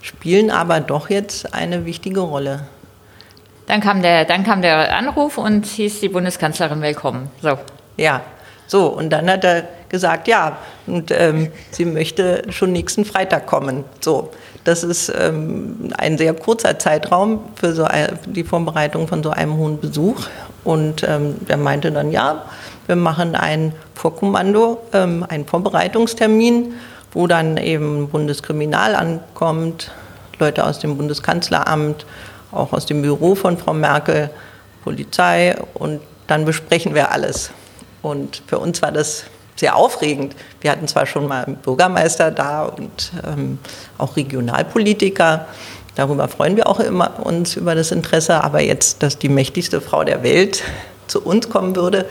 spielen 0.00 0.50
aber 0.50 0.80
doch 0.80 1.10
jetzt 1.10 1.54
eine 1.54 1.86
wichtige 1.86 2.20
Rolle. 2.20 2.66
Dann 3.66 3.80
kam 3.80 4.02
der, 4.02 4.24
dann 4.24 4.44
kam 4.44 4.62
der 4.62 4.96
Anruf 4.96 5.38
und 5.38 5.64
hieß 5.64 6.00
die 6.00 6.08
Bundeskanzlerin 6.08 6.82
willkommen. 6.82 7.30
So. 7.40 7.58
Ja, 7.96 8.20
so 8.66 8.86
und 8.86 9.10
dann 9.10 9.30
hat 9.30 9.44
er 9.44 9.64
gesagt, 9.88 10.28
ja, 10.28 10.58
und 10.86 11.10
ähm, 11.10 11.48
sie 11.70 11.84
möchte 11.84 12.42
schon 12.50 12.72
nächsten 12.72 13.04
Freitag 13.04 13.46
kommen. 13.46 13.84
So, 14.00 14.30
das 14.64 14.84
ist 14.84 15.12
ähm, 15.18 15.90
ein 15.98 16.18
sehr 16.18 16.34
kurzer 16.34 16.78
Zeitraum 16.78 17.40
für 17.54 17.72
so 17.72 17.84
ein, 17.84 18.18
die 18.26 18.44
Vorbereitung 18.44 19.08
von 19.08 19.22
so 19.22 19.30
einem 19.30 19.56
hohen 19.56 19.80
Besuch. 19.80 20.26
Und 20.64 21.02
ähm, 21.06 21.36
er 21.48 21.58
meinte 21.58 21.92
dann, 21.92 22.10
ja, 22.10 22.44
wir 22.86 22.96
machen 22.96 23.34
ein 23.34 23.72
Vorkommando, 23.94 24.80
ähm, 24.92 25.24
einen 25.28 25.46
Vorbereitungstermin 25.46 26.74
wo 27.14 27.28
dann 27.28 27.56
eben 27.56 28.08
Bundeskriminalamt 28.08 29.22
kommt, 29.34 29.92
Leute 30.38 30.66
aus 30.66 30.80
dem 30.80 30.96
Bundeskanzleramt, 30.96 32.04
auch 32.50 32.72
aus 32.72 32.86
dem 32.86 33.02
Büro 33.02 33.36
von 33.36 33.56
Frau 33.56 33.72
Merkel, 33.72 34.30
Polizei 34.82 35.56
und 35.74 36.00
dann 36.26 36.44
besprechen 36.44 36.94
wir 36.94 37.12
alles. 37.12 37.50
Und 38.02 38.42
für 38.46 38.58
uns 38.58 38.82
war 38.82 38.92
das 38.92 39.24
sehr 39.56 39.76
aufregend. 39.76 40.34
Wir 40.60 40.70
hatten 40.70 40.88
zwar 40.88 41.06
schon 41.06 41.26
mal 41.26 41.44
einen 41.44 41.56
Bürgermeister 41.56 42.30
da 42.30 42.64
und 42.64 43.12
ähm, 43.26 43.58
auch 43.98 44.16
Regionalpolitiker. 44.16 45.46
Darüber 45.94 46.26
freuen 46.28 46.56
wir 46.56 46.68
auch 46.68 46.80
immer 46.80 47.24
uns 47.24 47.56
über 47.56 47.74
das 47.74 47.92
Interesse. 47.92 48.42
Aber 48.42 48.60
jetzt, 48.60 49.02
dass 49.02 49.18
die 49.18 49.28
mächtigste 49.28 49.80
Frau 49.80 50.04
der 50.04 50.22
Welt 50.22 50.62
zu 51.06 51.22
uns 51.22 51.48
kommen 51.48 51.76
würde, 51.76 52.06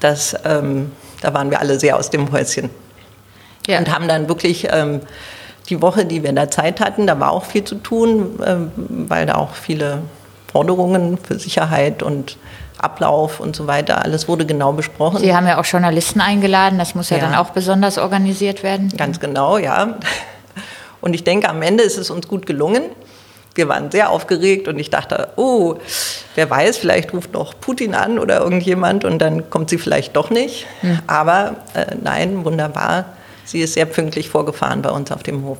das, 0.00 0.34
ähm, 0.44 0.92
da 1.20 1.32
waren 1.34 1.50
wir 1.50 1.60
alle 1.60 1.78
sehr 1.78 1.96
aus 1.96 2.10
dem 2.10 2.30
Häuschen 2.32 2.70
ja. 3.66 3.78
und 3.78 3.92
haben 3.92 4.08
dann 4.08 4.28
wirklich 4.28 4.68
ähm, 4.70 5.00
die 5.68 5.80
Woche, 5.82 6.04
die 6.04 6.22
wir 6.22 6.32
da 6.32 6.50
Zeit 6.50 6.80
hatten, 6.80 7.06
da 7.06 7.18
war 7.18 7.32
auch 7.32 7.44
viel 7.44 7.64
zu 7.64 7.76
tun, 7.76 8.38
ähm, 8.44 8.70
weil 9.08 9.26
da 9.26 9.36
auch 9.36 9.54
viele 9.54 10.02
Forderungen 10.50 11.18
für 11.18 11.38
Sicherheit 11.38 12.02
und 12.02 12.36
Ablauf 12.78 13.40
und 13.40 13.56
so 13.56 13.66
weiter, 13.66 14.04
alles 14.04 14.28
wurde 14.28 14.46
genau 14.46 14.72
besprochen. 14.72 15.18
Sie 15.18 15.34
haben 15.34 15.46
ja 15.46 15.58
auch 15.58 15.64
Journalisten 15.64 16.20
eingeladen, 16.20 16.78
das 16.78 16.94
muss 16.94 17.10
ja, 17.10 17.16
ja 17.18 17.24
dann 17.24 17.34
auch 17.34 17.50
besonders 17.50 17.98
organisiert 17.98 18.62
werden. 18.62 18.92
Ganz 18.96 19.20
genau, 19.20 19.58
ja. 19.58 19.96
Und 21.00 21.14
ich 21.14 21.24
denke, 21.24 21.48
am 21.48 21.62
Ende 21.62 21.84
ist 21.84 21.98
es 21.98 22.10
uns 22.10 22.26
gut 22.26 22.46
gelungen. 22.46 22.82
Wir 23.54 23.68
waren 23.68 23.90
sehr 23.90 24.10
aufgeregt 24.10 24.68
und 24.68 24.78
ich 24.78 24.90
dachte, 24.90 25.28
oh, 25.36 25.76
wer 26.34 26.50
weiß, 26.50 26.76
vielleicht 26.76 27.14
ruft 27.14 27.32
noch 27.32 27.58
Putin 27.58 27.94
an 27.94 28.18
oder 28.18 28.40
irgendjemand 28.40 29.04
und 29.04 29.18
dann 29.18 29.48
kommt 29.48 29.70
sie 29.70 29.78
vielleicht 29.78 30.14
doch 30.16 30.30
nicht. 30.30 30.66
Hm. 30.82 30.98
Aber 31.06 31.56
äh, 31.74 31.94
nein, 32.02 32.44
wunderbar 32.44 33.06
sie 33.46 33.60
ist 33.60 33.74
sehr 33.74 33.86
pünktlich 33.86 34.28
vorgefahren 34.28 34.82
bei 34.82 34.90
uns 34.90 35.10
auf 35.10 35.22
dem 35.22 35.44
Hof. 35.44 35.58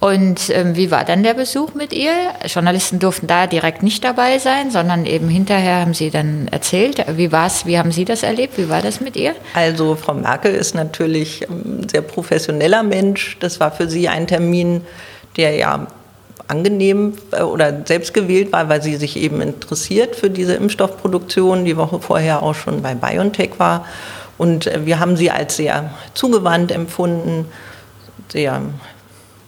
Und 0.00 0.50
ähm, 0.50 0.76
wie 0.76 0.92
war 0.92 1.04
dann 1.04 1.24
der 1.24 1.34
Besuch 1.34 1.74
mit 1.74 1.92
ihr? 1.92 2.12
Journalisten 2.46 3.00
durften 3.00 3.26
da 3.26 3.48
direkt 3.48 3.82
nicht 3.82 4.04
dabei 4.04 4.38
sein, 4.38 4.70
sondern 4.70 5.06
eben 5.06 5.28
hinterher 5.28 5.80
haben 5.80 5.92
Sie 5.94 6.10
dann 6.10 6.46
erzählt. 6.48 7.04
Wie 7.16 7.32
war's? 7.32 7.66
Wie 7.66 7.78
haben 7.78 7.90
Sie 7.90 8.04
das 8.04 8.22
erlebt? 8.22 8.58
Wie 8.58 8.68
war 8.68 8.80
das 8.80 9.00
mit 9.00 9.16
ihr? 9.16 9.34
Also 9.54 9.96
Frau 9.96 10.14
Merkel 10.14 10.54
ist 10.54 10.76
natürlich 10.76 11.48
ein 11.50 11.88
sehr 11.90 12.02
professioneller 12.02 12.84
Mensch. 12.84 13.38
Das 13.40 13.58
war 13.58 13.72
für 13.72 13.88
sie 13.88 14.08
ein 14.08 14.28
Termin, 14.28 14.82
der 15.36 15.56
ja 15.56 15.88
angenehm 16.46 17.14
äh, 17.32 17.42
oder 17.42 17.84
selbst 17.84 18.14
gewählt 18.14 18.52
war, 18.52 18.68
weil 18.68 18.82
sie 18.82 18.96
sich 18.96 19.16
eben 19.16 19.40
interessiert 19.40 20.14
für 20.14 20.30
diese 20.30 20.54
Impfstoffproduktion. 20.54 21.64
Die 21.64 21.76
Woche 21.76 21.98
vorher 21.98 22.44
auch 22.44 22.54
schon 22.54 22.82
bei 22.82 22.94
BioNTech 22.94 23.58
war 23.58 23.84
und 24.38 24.68
äh, 24.68 24.86
wir 24.86 25.00
haben 25.00 25.16
sie 25.16 25.32
als 25.32 25.56
sehr 25.56 25.90
zugewandt 26.14 26.70
empfunden, 26.70 27.46
sehr 28.28 28.62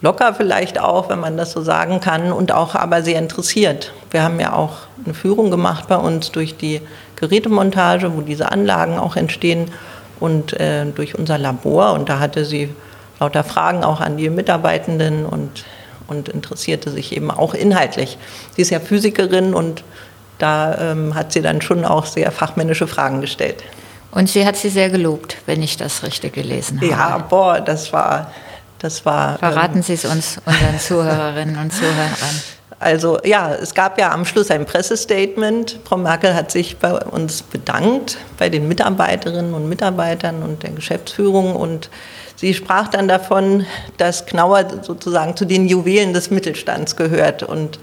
locker 0.02 0.34
vielleicht 0.34 0.80
auch, 0.80 1.08
wenn 1.08 1.20
man 1.20 1.36
das 1.36 1.52
so 1.52 1.62
sagen 1.62 2.00
kann, 2.00 2.32
und 2.32 2.52
auch 2.52 2.74
aber 2.74 3.02
sehr 3.02 3.18
interessiert. 3.18 3.92
Wir 4.10 4.22
haben 4.22 4.40
ja 4.40 4.52
auch 4.52 4.78
eine 5.04 5.14
Führung 5.14 5.50
gemacht 5.50 5.86
bei 5.88 5.96
uns 5.96 6.32
durch 6.32 6.56
die 6.56 6.80
Gerätemontage, 7.16 8.16
wo 8.16 8.22
diese 8.22 8.50
Anlagen 8.50 8.98
auch 8.98 9.16
entstehen 9.16 9.70
und 10.18 10.58
äh, 10.58 10.86
durch 10.86 11.18
unser 11.18 11.38
Labor. 11.38 11.92
Und 11.92 12.08
da 12.08 12.18
hatte 12.18 12.44
sie 12.44 12.70
lauter 13.18 13.44
Fragen 13.44 13.84
auch 13.84 14.00
an 14.00 14.16
die 14.16 14.30
Mitarbeitenden 14.30 15.26
und, 15.26 15.64
und 16.08 16.28
interessierte 16.28 16.90
sich 16.90 17.14
eben 17.14 17.30
auch 17.30 17.54
inhaltlich. 17.54 18.18
Sie 18.56 18.62
ist 18.62 18.70
ja 18.70 18.80
Physikerin 18.80 19.54
und 19.54 19.84
da 20.38 20.92
ähm, 20.92 21.14
hat 21.14 21.32
sie 21.32 21.42
dann 21.42 21.60
schon 21.60 21.84
auch 21.84 22.06
sehr 22.06 22.32
fachmännische 22.32 22.86
Fragen 22.86 23.20
gestellt. 23.20 23.62
Und 24.10 24.28
sie 24.28 24.44
hat 24.44 24.56
sie 24.56 24.70
sehr 24.70 24.90
gelobt, 24.90 25.36
wenn 25.46 25.62
ich 25.62 25.76
das 25.76 26.02
richtig 26.02 26.32
gelesen 26.32 26.80
habe. 26.80 26.90
Ja, 26.90 27.18
boah, 27.18 27.60
das 27.60 27.92
war, 27.92 28.32
das 28.80 29.04
war. 29.06 29.38
Verraten 29.38 29.78
ähm, 29.78 29.82
Sie 29.82 29.94
es 29.94 30.04
uns, 30.04 30.38
unseren 30.44 30.78
Zuhörerinnen 30.78 31.56
und 31.58 31.72
Zuhörern. 31.72 32.40
Also 32.80 33.18
ja, 33.24 33.52
es 33.54 33.74
gab 33.74 33.98
ja 33.98 34.10
am 34.10 34.24
Schluss 34.24 34.50
ein 34.50 34.64
Pressestatement. 34.64 35.78
Frau 35.84 35.98
Merkel 35.98 36.34
hat 36.34 36.50
sich 36.50 36.78
bei 36.78 36.94
uns 36.94 37.42
bedankt, 37.42 38.16
bei 38.38 38.48
den 38.48 38.68
Mitarbeiterinnen 38.68 39.52
und 39.52 39.68
Mitarbeitern 39.68 40.42
und 40.42 40.62
der 40.62 40.70
Geschäftsführung. 40.70 41.54
Und 41.54 41.90
sie 42.36 42.54
sprach 42.54 42.88
dann 42.88 43.06
davon, 43.06 43.66
dass 43.98 44.24
Knauer 44.24 44.64
sozusagen 44.82 45.36
zu 45.36 45.44
den 45.44 45.68
Juwelen 45.68 46.14
des 46.14 46.30
Mittelstands 46.30 46.96
gehört. 46.96 47.42
Und 47.42 47.78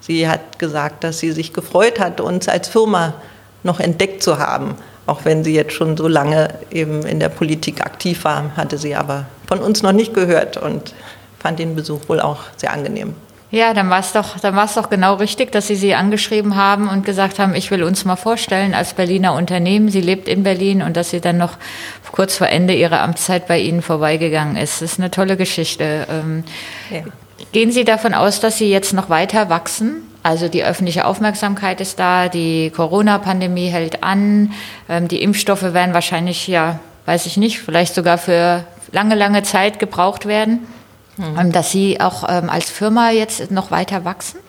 sie 0.00 0.28
hat 0.28 0.58
gesagt, 0.58 1.04
dass 1.04 1.20
sie 1.20 1.30
sich 1.30 1.52
gefreut 1.52 2.00
hat, 2.00 2.20
uns 2.20 2.48
als 2.48 2.68
Firma 2.68 3.14
noch 3.62 3.78
entdeckt 3.78 4.20
zu 4.20 4.40
haben. 4.40 4.74
Auch 5.06 5.24
wenn 5.24 5.44
sie 5.44 5.54
jetzt 5.54 5.74
schon 5.74 5.96
so 5.96 6.08
lange 6.08 6.54
eben 6.72 7.02
in 7.06 7.20
der 7.20 7.28
Politik 7.28 7.82
aktiv 7.82 8.24
war, 8.24 8.56
hatte 8.56 8.78
sie 8.78 8.96
aber 8.96 9.26
von 9.50 9.58
uns 9.58 9.82
noch 9.82 9.90
nicht 9.90 10.14
gehört 10.14 10.56
und 10.56 10.94
fand 11.40 11.58
den 11.58 11.74
Besuch 11.74 12.08
wohl 12.08 12.20
auch 12.20 12.38
sehr 12.56 12.72
angenehm. 12.72 13.14
Ja, 13.50 13.74
dann 13.74 13.90
war 13.90 13.98
es 13.98 14.12
doch, 14.12 14.38
dann 14.38 14.54
war 14.54 14.66
es 14.66 14.74
doch 14.74 14.88
genau 14.88 15.14
richtig, 15.14 15.50
dass 15.50 15.66
Sie 15.66 15.74
sie 15.74 15.96
angeschrieben 15.96 16.54
haben 16.54 16.88
und 16.88 17.04
gesagt 17.04 17.40
haben, 17.40 17.56
ich 17.56 17.68
will 17.72 17.82
uns 17.82 18.04
mal 18.04 18.14
vorstellen 18.14 18.74
als 18.74 18.94
Berliner 18.94 19.34
Unternehmen. 19.34 19.88
Sie 19.88 20.00
lebt 20.00 20.28
in 20.28 20.44
Berlin 20.44 20.82
und 20.82 20.96
dass 20.96 21.10
sie 21.10 21.20
dann 21.20 21.36
noch 21.36 21.54
kurz 22.12 22.36
vor 22.36 22.46
Ende 22.46 22.74
ihrer 22.74 23.00
Amtszeit 23.00 23.48
bei 23.48 23.58
Ihnen 23.58 23.82
vorbeigegangen 23.82 24.56
ist. 24.56 24.82
Das 24.82 24.92
ist 24.92 25.00
eine 25.00 25.10
tolle 25.10 25.36
Geschichte. 25.36 26.06
Ähm, 26.08 26.44
ja. 26.90 27.00
Gehen 27.50 27.72
Sie 27.72 27.82
davon 27.82 28.14
aus, 28.14 28.38
dass 28.38 28.56
Sie 28.56 28.70
jetzt 28.70 28.92
noch 28.92 29.10
weiter 29.10 29.50
wachsen? 29.50 30.02
Also 30.22 30.46
die 30.46 30.62
öffentliche 30.62 31.04
Aufmerksamkeit 31.04 31.80
ist 31.80 31.98
da, 31.98 32.28
die 32.28 32.70
Corona-Pandemie 32.70 33.66
hält 33.66 34.04
an, 34.04 34.52
ähm, 34.88 35.08
die 35.08 35.22
Impfstoffe 35.24 35.62
werden 35.62 35.92
wahrscheinlich, 35.92 36.46
ja, 36.46 36.78
weiß 37.06 37.26
ich 37.26 37.36
nicht, 37.36 37.58
vielleicht 37.58 37.96
sogar 37.96 38.16
für 38.16 38.64
lange, 38.92 39.14
lange 39.14 39.42
Zeit 39.42 39.78
gebraucht 39.78 40.26
werden 40.26 40.66
mhm. 41.20 41.52
dass 41.52 41.70
Sie 41.70 42.00
auch 42.00 42.24
ähm, 42.28 42.50
als 42.50 42.70
Firma 42.70 43.10
jetzt 43.10 43.50
noch 43.50 43.70
weiter 43.70 44.04
wachsen? 44.04 44.40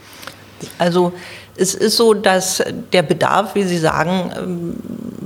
Also 0.78 1.14
es 1.56 1.74
ist 1.74 1.98
so, 1.98 2.14
dass 2.14 2.64
der 2.94 3.02
Bedarf, 3.02 3.56
wie 3.56 3.64
Sie 3.64 3.78
sagen, 3.78 4.32
ähm, 4.38 4.76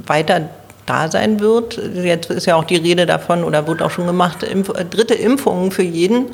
weiter 0.08 0.50
da 0.86 1.10
sein 1.10 1.40
wird. 1.40 1.78
Jetzt 1.96 2.30
ist 2.30 2.46
ja 2.46 2.56
auch 2.56 2.64
die 2.64 2.76
Rede 2.76 3.06
davon 3.06 3.44
oder 3.44 3.68
wird 3.68 3.82
auch 3.82 3.90
schon 3.90 4.06
gemacht, 4.06 4.46
dritte 4.92 5.16
Impfungen 5.16 5.72
für 5.72 5.84
jeden. 5.84 6.28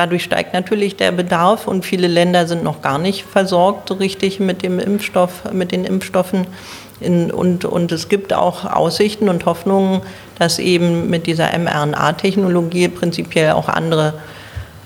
Dadurch 0.00 0.24
steigt 0.24 0.54
natürlich 0.54 0.96
der 0.96 1.12
Bedarf 1.12 1.68
und 1.68 1.84
viele 1.84 2.06
Länder 2.06 2.46
sind 2.46 2.64
noch 2.64 2.80
gar 2.80 2.96
nicht 2.96 3.26
versorgt 3.26 3.90
so 3.90 3.96
richtig 3.96 4.40
mit 4.40 4.62
dem 4.62 4.78
Impfstoff, 4.78 5.52
mit 5.52 5.72
den 5.72 5.84
Impfstoffen. 5.84 6.46
In, 7.00 7.30
und, 7.30 7.66
und 7.66 7.92
es 7.92 8.08
gibt 8.08 8.32
auch 8.32 8.64
Aussichten 8.64 9.28
und 9.28 9.44
Hoffnungen, 9.44 10.00
dass 10.38 10.58
eben 10.58 11.10
mit 11.10 11.26
dieser 11.26 11.50
mRNA-Technologie 11.58 12.88
prinzipiell 12.88 13.52
auch 13.52 13.68
andere 13.68 14.14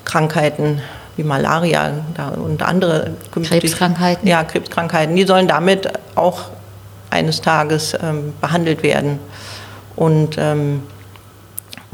Krankheiten 0.04 0.82
wie 1.16 1.22
Malaria 1.22 1.92
und 2.34 2.64
andere 2.64 3.12
Krebskrankheiten. 3.30 4.26
Ja, 4.26 4.42
Krebskrankheiten, 4.42 5.14
die 5.14 5.26
sollen 5.26 5.46
damit 5.46 5.90
auch 6.16 6.46
eines 7.10 7.40
Tages 7.40 7.96
ähm, 8.02 8.32
behandelt 8.40 8.82
werden. 8.82 9.20
Und 9.94 10.38
ähm, 10.38 10.82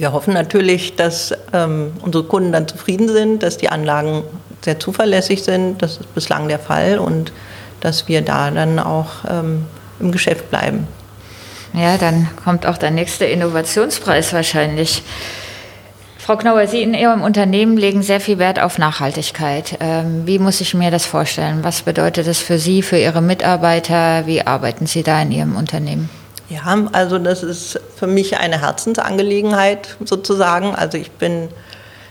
wir 0.00 0.14
hoffen 0.14 0.32
natürlich, 0.32 0.96
dass 0.96 1.34
ähm, 1.52 1.92
unsere 2.02 2.24
Kunden 2.24 2.52
dann 2.52 2.68
zufrieden 2.68 3.08
sind, 3.08 3.42
dass 3.42 3.56
die 3.56 3.68
Anlagen 3.68 4.22
sehr 4.62 4.78
zuverlässig 4.78 5.42
sind. 5.42 5.82
Das 5.82 5.98
ist 5.98 6.14
bislang 6.14 6.48
der 6.48 6.58
Fall 6.58 6.98
und 6.98 7.32
dass 7.80 8.08
wir 8.08 8.22
da 8.22 8.50
dann 8.50 8.78
auch 8.78 9.24
ähm, 9.28 9.66
im 9.98 10.12
Geschäft 10.12 10.50
bleiben. 10.50 10.86
Ja, 11.72 11.96
dann 11.98 12.28
kommt 12.44 12.66
auch 12.66 12.78
der 12.78 12.90
nächste 12.90 13.24
Innovationspreis 13.24 14.32
wahrscheinlich. 14.32 15.02
Frau 16.18 16.36
Knauer, 16.36 16.66
Sie 16.66 16.82
in 16.82 16.94
Ihrem 16.94 17.22
Unternehmen 17.22 17.76
legen 17.76 18.02
sehr 18.02 18.20
viel 18.20 18.38
Wert 18.38 18.60
auf 18.60 18.78
Nachhaltigkeit. 18.78 19.78
Ähm, 19.80 20.26
wie 20.26 20.38
muss 20.38 20.60
ich 20.60 20.74
mir 20.74 20.90
das 20.90 21.06
vorstellen? 21.06 21.60
Was 21.62 21.82
bedeutet 21.82 22.26
das 22.26 22.38
für 22.38 22.58
Sie, 22.58 22.82
für 22.82 22.98
Ihre 22.98 23.22
Mitarbeiter? 23.22 24.26
Wie 24.26 24.46
arbeiten 24.46 24.86
Sie 24.86 25.02
da 25.02 25.22
in 25.22 25.32
Ihrem 25.32 25.56
Unternehmen? 25.56 26.10
Ja, 26.50 26.76
also 26.90 27.18
das 27.18 27.44
ist 27.44 27.78
für 27.94 28.08
mich 28.08 28.38
eine 28.38 28.60
Herzensangelegenheit 28.60 29.96
sozusagen. 30.04 30.74
Also 30.74 30.98
ich 30.98 31.12
bin, 31.12 31.48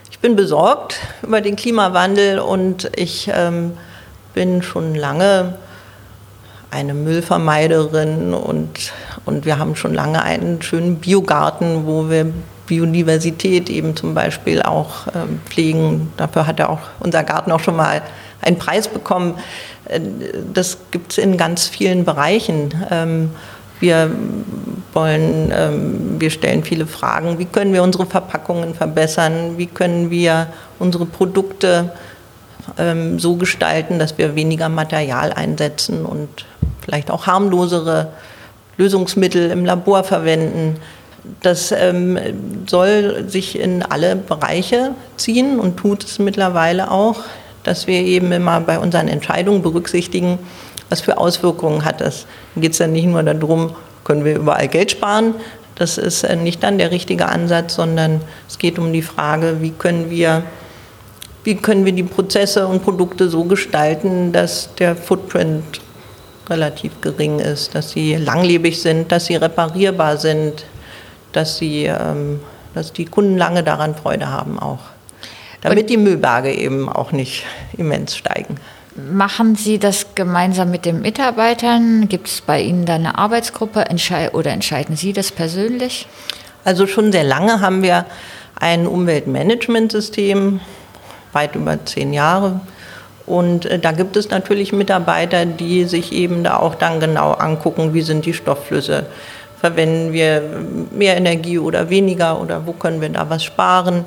ich 0.10 0.20
bin 0.20 0.38
besorgt 0.38 0.98
über 1.22 1.42
den 1.42 1.58
Klimawandel 1.58 2.40
und 2.40 2.90
ich 2.96 3.30
ähm, 3.34 3.74
bin 4.34 4.62
schon 4.62 4.96
lange 4.96 5.56
eine 6.72 6.94
Müllvermeiderin 6.94 8.34
und, 8.34 8.94
und 9.26 9.46
wir 9.46 9.60
haben 9.60 9.76
schon 9.76 9.94
lange 9.94 10.24
einen 10.24 10.62
schönen 10.62 11.00
Biogarten, 11.00 11.86
wo 11.86 12.10
wir 12.10 12.32
Biodiversität 12.66 13.70
eben 13.70 13.98
zum 13.98 14.14
Beispiel 14.14 14.62
auch 14.62 15.08
ähm, 15.14 15.42
pflegen. 15.50 16.14
Dafür 16.16 16.48
hat 16.48 16.60
ja 16.60 16.70
auch 16.70 16.80
unser 17.02 17.26
Garten 17.26 17.52
auch 17.52 17.60
schon 17.60 17.76
mal 17.76 18.02
einen 18.42 18.58
Preis 18.58 18.88
bekommen. 18.88 19.38
Äh, 19.86 20.00
das 20.54 20.78
gibt 20.92 21.12
es 21.12 21.18
in 21.18 21.36
ganz 21.36 21.68
vielen 21.68 22.06
Bereichen. 22.06 22.74
Ähm, 22.90 23.32
wir 23.80 24.12
wollen, 24.94 25.52
ähm, 25.56 26.20
wir 26.20 26.30
stellen 26.30 26.64
viele 26.64 26.86
Fragen. 26.86 27.40
Wie 27.40 27.46
können 27.46 27.74
wir 27.74 27.84
unsere 27.84 28.06
Verpackungen 28.06 28.74
verbessern? 28.74 29.58
Wie 29.58 29.68
können 29.68 30.10
wir 30.10 30.48
unsere 30.80 31.06
Produkte 31.06 31.92
so 33.18 33.36
gestalten, 33.36 33.98
dass 33.98 34.20
wir 34.20 34.36
weniger 34.36 34.70
Material 34.70 35.34
einsetzen 35.34 36.06
und 36.06 36.30
vielleicht 36.82 37.10
auch 37.10 37.26
harmlosere 37.26 38.10
Lösungsmittel 38.78 39.50
im 39.50 39.66
Labor 39.66 40.04
verwenden? 40.04 40.76
Das 41.42 41.72
ähm, 41.72 42.20
soll 42.68 43.28
sich 43.28 43.60
in 43.60 43.84
alle 43.84 44.16
Bereiche 44.16 44.92
ziehen 45.18 45.60
und 45.60 45.78
tut 45.78 46.04
es 46.04 46.20
mittlerweile 46.20 46.92
auch, 46.92 47.24
dass 47.64 47.88
wir 47.88 48.00
eben 48.00 48.32
immer 48.32 48.60
bei 48.62 48.80
unseren 48.80 49.08
Entscheidungen 49.08 49.62
berücksichtigen, 49.62 50.40
was 50.90 51.02
für 51.02 51.18
Auswirkungen 51.18 51.86
hat 51.86 52.02
das. 52.02 52.26
Dann 52.54 52.62
geht 52.62 52.74
es 52.74 52.80
ja 52.80 52.88
nicht 52.88 53.06
nur 53.06 53.24
darum, 53.24 53.76
können 54.04 54.26
wir 54.26 54.36
überall 54.36 54.68
Geld 54.68 54.92
sparen. 54.92 55.36
Das 55.76 55.98
ist 55.98 56.24
äh, 56.24 56.36
nicht 56.36 56.64
dann 56.64 56.78
der 56.78 56.92
richtige 56.92 57.28
Ansatz, 57.28 57.76
sondern 57.76 58.22
es 58.48 58.58
geht 58.58 58.78
um 58.80 58.92
die 58.92 59.02
Frage, 59.02 59.62
wie 59.62 59.72
können 59.72 60.10
wir, 60.10 60.44
wie 61.44 61.56
können 61.56 61.86
wir 61.86 61.94
die 61.94 62.04
Prozesse 62.04 62.68
und 62.68 62.84
Produkte 62.84 63.30
so 63.30 63.46
gestalten, 63.46 64.32
dass 64.32 64.74
der 64.76 64.96
Footprint 64.96 65.82
relativ 66.50 67.00
gering 67.02 67.40
ist, 67.40 67.76
dass 67.76 67.92
sie 67.92 68.16
langlebig 68.16 68.82
sind, 68.82 69.12
dass 69.12 69.26
sie 69.26 69.36
reparierbar 69.36 70.18
sind, 70.18 70.66
dass, 71.32 71.58
sie, 71.58 71.86
ähm, 71.86 72.42
dass 72.74 72.92
die 72.92 73.06
Kunden 73.06 73.38
lange 73.38 73.64
daran 73.64 73.96
Freude 73.96 74.30
haben 74.30 74.60
auch. 74.60 74.80
Damit 75.62 75.84
Und 75.84 75.90
die 75.90 75.98
Müllberge 75.98 76.54
eben 76.54 76.90
auch 76.90 77.12
nicht 77.12 77.44
immens 77.78 78.16
steigen. 78.16 78.56
Machen 78.96 79.56
Sie 79.56 79.78
das 79.78 80.16
gemeinsam 80.16 80.72
mit 80.72 80.86
den 80.86 81.02
Mitarbeitern? 81.02 82.10
Gibt 82.10 82.28
es 82.28 82.42
bei 82.42 82.62
Ihnen 82.62 82.86
da 82.86 82.96
eine 82.96 83.18
Arbeitsgruppe 83.18 83.82
Entschei 83.82 84.32
oder 84.32 84.52
entscheiden 84.52 84.96
Sie 84.96 85.14
das 85.14 85.32
persönlich? 85.32 86.08
Also 86.66 86.88
schon 86.88 87.12
sehr 87.12 87.24
lange 87.24 87.62
haben 87.62 87.84
wir 87.84 88.06
ein 88.60 88.88
Umweltmanagementsystem, 88.88 90.60
weit 91.34 91.56
über 91.56 91.86
zehn 91.86 92.14
Jahre. 92.14 92.62
Und 93.26 93.66
äh, 93.68 93.78
da 93.78 93.92
gibt 93.92 94.18
es 94.18 94.32
natürlich 94.32 94.74
Mitarbeiter, 94.74 95.46
die 95.46 95.86
sich 95.86 96.12
eben 96.12 96.44
da 96.44 96.58
auch 96.58 96.74
dann 96.74 97.00
genau 97.00 97.34
angucken, 97.34 97.94
wie 97.94 98.02
sind 98.02 98.26
die 98.26 98.34
Stoffflüsse, 98.34 99.06
verwenden 99.60 100.14
wir 100.14 100.42
mehr 100.92 101.16
Energie 101.16 101.60
oder 101.60 101.90
weniger 101.92 102.42
oder 102.42 102.66
wo 102.66 102.74
können 102.74 103.02
wir 103.02 103.10
da 103.10 103.30
was 103.30 103.44
sparen. 103.44 104.06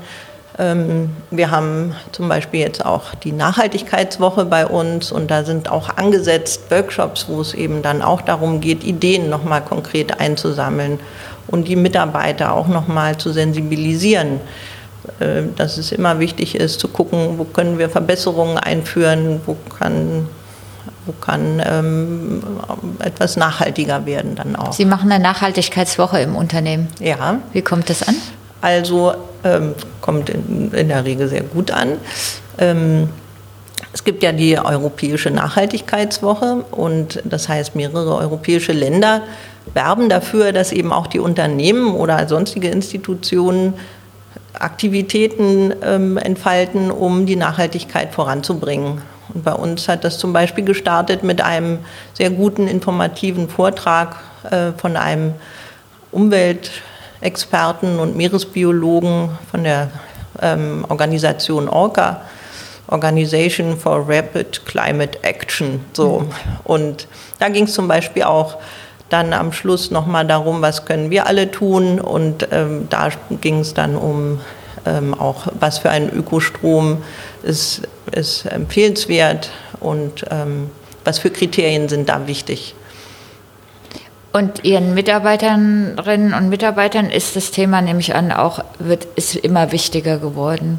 Ähm, 0.58 1.10
wir 1.30 1.50
haben 1.50 1.94
zum 2.12 2.28
Beispiel 2.28 2.60
jetzt 2.60 2.84
auch 2.84 3.14
die 3.14 3.32
Nachhaltigkeitswoche 3.32 4.44
bei 4.44 4.66
uns 4.66 5.10
und 5.10 5.30
da 5.30 5.44
sind 5.44 5.70
auch 5.70 5.96
angesetzt 5.96 6.70
Workshops, 6.70 7.26
wo 7.28 7.40
es 7.40 7.54
eben 7.54 7.82
dann 7.82 8.02
auch 8.02 8.20
darum 8.20 8.60
geht, 8.60 8.84
Ideen 8.84 9.30
nochmal 9.30 9.62
konkret 9.62 10.20
einzusammeln 10.20 11.00
und 11.46 11.68
die 11.68 11.76
Mitarbeiter 11.76 12.52
auch 12.52 12.68
nochmal 12.68 13.16
zu 13.16 13.32
sensibilisieren, 13.32 14.40
äh, 15.20 15.42
dass 15.56 15.78
es 15.78 15.90
immer 15.90 16.18
wichtig 16.18 16.54
ist 16.54 16.80
zu 16.80 16.88
gucken, 16.88 17.38
wo 17.38 17.44
können 17.44 17.78
wir 17.78 17.88
Verbesserungen 17.88 18.58
einführen, 18.58 19.40
wo 19.46 19.56
kann 19.78 20.28
wo 21.04 21.12
kann 21.12 21.60
ähm, 21.64 22.42
etwas 23.00 23.36
nachhaltiger 23.36 24.06
werden 24.06 24.36
dann 24.36 24.54
auch. 24.54 24.72
Sie 24.72 24.84
machen 24.84 25.10
eine 25.10 25.22
Nachhaltigkeitswoche 25.22 26.20
im 26.20 26.36
Unternehmen. 26.36 26.88
Ja. 27.00 27.38
Wie 27.52 27.62
kommt 27.62 27.90
das 27.90 28.06
an? 28.06 28.14
Also 28.62 29.12
ähm, 29.44 29.74
kommt 30.00 30.30
in, 30.30 30.72
in, 30.72 30.88
der 30.88 31.04
Regel 31.04 31.28
sehr 31.28 31.42
gut 31.42 31.70
an. 31.70 31.98
Ähm, 32.58 33.10
es 33.92 34.04
gibt 34.04 34.22
ja 34.22 34.32
die 34.32 34.58
Europäische 34.58 35.30
Nachhaltigkeitswoche 35.30 36.64
und 36.70 37.20
das 37.24 37.48
heißt, 37.48 37.74
mehrere 37.74 38.16
europäische 38.16 38.72
Länder 38.72 39.22
werben 39.74 40.08
dafür, 40.08 40.52
dass 40.52 40.72
eben 40.72 40.92
auch 40.92 41.06
die 41.06 41.18
Unternehmen 41.18 41.94
oder 41.94 42.26
sonstige 42.28 42.68
Institutionen 42.68 43.74
Aktivitäten 44.54 45.74
ähm, 45.82 46.18
entfalten, 46.18 46.90
um 46.90 47.26
die 47.26 47.36
Nachhaltigkeit 47.36 48.12
voranzubringen. 48.12 49.02
Und 49.32 49.44
bei 49.44 49.52
uns 49.52 49.88
hat 49.88 50.04
das 50.04 50.18
zum 50.18 50.32
Beispiel 50.32 50.64
gestartet 50.64 51.22
mit 51.22 51.40
einem 51.40 51.78
sehr 52.12 52.30
guten 52.30 52.68
informativen 52.68 53.48
Vortrag 53.48 54.16
äh, 54.50 54.72
von 54.76 54.96
einem 54.96 55.34
Umweltexperten 57.22 58.00
und 58.00 58.16
Meeresbiologen 58.16 59.30
von 59.50 59.62
der 59.62 59.90
ähm, 60.40 60.84
Organisation 60.88 61.68
ORCA, 61.68 62.22
Organization 62.88 63.76
for 63.76 64.04
Rapid 64.08 64.66
Climate 64.66 65.22
Action. 65.22 65.84
So. 65.92 66.20
Mhm. 66.20 66.28
Und 66.64 67.08
da 67.38 67.48
ging 67.48 67.64
es 67.64 67.74
zum 67.74 67.86
Beispiel 67.86 68.24
auch 68.24 68.58
dann 69.08 69.32
am 69.32 69.52
Schluss 69.52 69.90
nochmal 69.90 70.26
darum, 70.26 70.62
was 70.62 70.84
können 70.84 71.10
wir 71.10 71.26
alle 71.26 71.50
tun. 71.50 72.00
Und 72.00 72.48
ähm, 72.50 72.88
da 72.90 73.10
ging 73.40 73.60
es 73.60 73.72
dann 73.72 73.94
um 73.94 74.40
ähm, 74.84 75.14
auch, 75.14 75.46
was 75.60 75.78
für 75.78 75.90
ein 75.90 76.10
Ökostrom 76.10 77.04
ist, 77.44 77.82
ist 78.10 78.46
empfehlenswert 78.46 79.50
und 79.78 80.24
ähm, 80.30 80.70
was 81.04 81.20
für 81.20 81.30
Kriterien 81.30 81.88
sind 81.88 82.08
da 82.08 82.26
wichtig. 82.26 82.74
Und 84.32 84.64
Ihren 84.64 84.94
Mitarbeiterinnen 84.94 86.32
und 86.34 86.48
Mitarbeitern 86.48 87.10
ist 87.10 87.36
das 87.36 87.50
Thema, 87.50 87.82
nehme 87.82 88.00
ich 88.00 88.14
an, 88.14 88.32
auch 88.32 88.64
wird, 88.78 89.06
ist 89.16 89.36
immer 89.36 89.72
wichtiger 89.72 90.18
geworden 90.18 90.78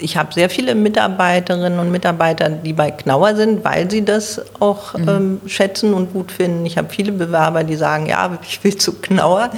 ich 0.00 0.16
habe 0.16 0.32
sehr 0.32 0.50
viele 0.50 0.74
Mitarbeiterinnen 0.74 1.78
und 1.78 1.90
Mitarbeiter, 1.90 2.48
die 2.48 2.72
bei 2.72 2.90
Knauer 2.90 3.36
sind, 3.36 3.64
weil 3.64 3.90
sie 3.90 4.04
das 4.04 4.40
auch 4.60 4.94
mhm. 4.94 5.08
ähm, 5.08 5.40
schätzen 5.46 5.94
und 5.94 6.12
gut 6.12 6.32
finden. 6.32 6.66
Ich 6.66 6.78
habe 6.78 6.88
viele 6.90 7.12
Bewerber, 7.12 7.64
die 7.64 7.76
sagen, 7.76 8.06
ja, 8.06 8.38
ich 8.46 8.62
will 8.64 8.76
zu 8.76 8.94
Knauer. 8.94 9.50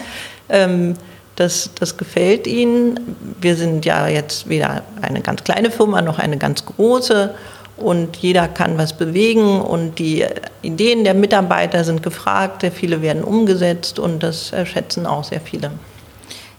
Ähm, 0.48 0.94
das, 1.36 1.70
das 1.78 1.96
gefällt 1.96 2.46
ihnen. 2.46 3.16
Wir 3.40 3.56
sind 3.56 3.84
ja 3.86 4.06
jetzt 4.06 4.48
weder 4.48 4.82
eine 5.00 5.22
ganz 5.22 5.44
kleine 5.44 5.70
Firma 5.70 6.02
noch 6.02 6.18
eine 6.18 6.36
ganz 6.36 6.64
große 6.66 7.34
und 7.82 8.16
jeder 8.16 8.48
kann 8.48 8.78
was 8.78 8.92
bewegen 8.92 9.60
und 9.60 9.98
die 9.98 10.24
Ideen 10.62 11.04
der 11.04 11.14
Mitarbeiter 11.14 11.84
sind 11.84 12.02
gefragt, 12.02 12.64
viele 12.74 13.02
werden 13.02 13.24
umgesetzt 13.24 13.98
und 13.98 14.22
das 14.22 14.52
schätzen 14.64 15.06
auch 15.06 15.24
sehr 15.24 15.40
viele. 15.40 15.72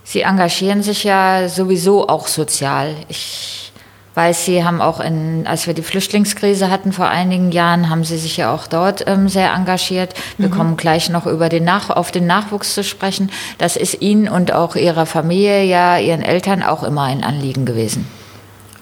Sie 0.04 0.22
engagieren 0.22 0.84
sich 0.84 1.04
ja 1.04 1.48
sowieso 1.48 2.10
auch 2.10 2.28
sozial. 2.28 2.96
Ich 3.08 3.72
weiß, 4.16 4.46
Sie 4.46 4.64
haben 4.64 4.82
auch 4.82 5.00
in, 5.00 5.48
als 5.48 5.66
wir 5.66 5.74
die 5.74 5.82
Flüchtlingskrise 5.82 6.70
hatten 6.70 6.92
vor 6.92 7.08
einigen 7.08 7.52
Jahren, 7.52 7.90
haben 7.90 8.04
Sie 8.04 8.18
sich 8.18 8.38
ja 8.38 8.54
auch 8.54 8.68
dort 8.68 9.08
ähm, 9.08 9.28
sehr 9.28 9.54
engagiert. 9.54 10.14
Wir 10.38 10.50
mhm. 10.50 10.54
kommen 10.54 10.78
gleich 10.78 11.10
noch 11.10 11.26
über 11.26 11.50
den 11.50 11.64
Nach 11.64 11.90
auf 11.90 12.12
den 12.12 12.28
Nachwuchs 12.28 12.74
zu 12.74 12.84
sprechen. 12.84 13.32
Das 13.58 13.76
ist 13.76 14.02
Ihnen 14.02 14.28
und 14.28 14.54
auch 14.54 14.76
Ihrer 14.76 15.06
Familie, 15.06 15.64
ja, 15.64 15.98
Ihren 15.98 16.22
Eltern 16.22 16.64
auch 16.64 16.84
immer 16.84 17.04
ein 17.04 17.24
Anliegen 17.24 17.66
gewesen. 17.66 18.08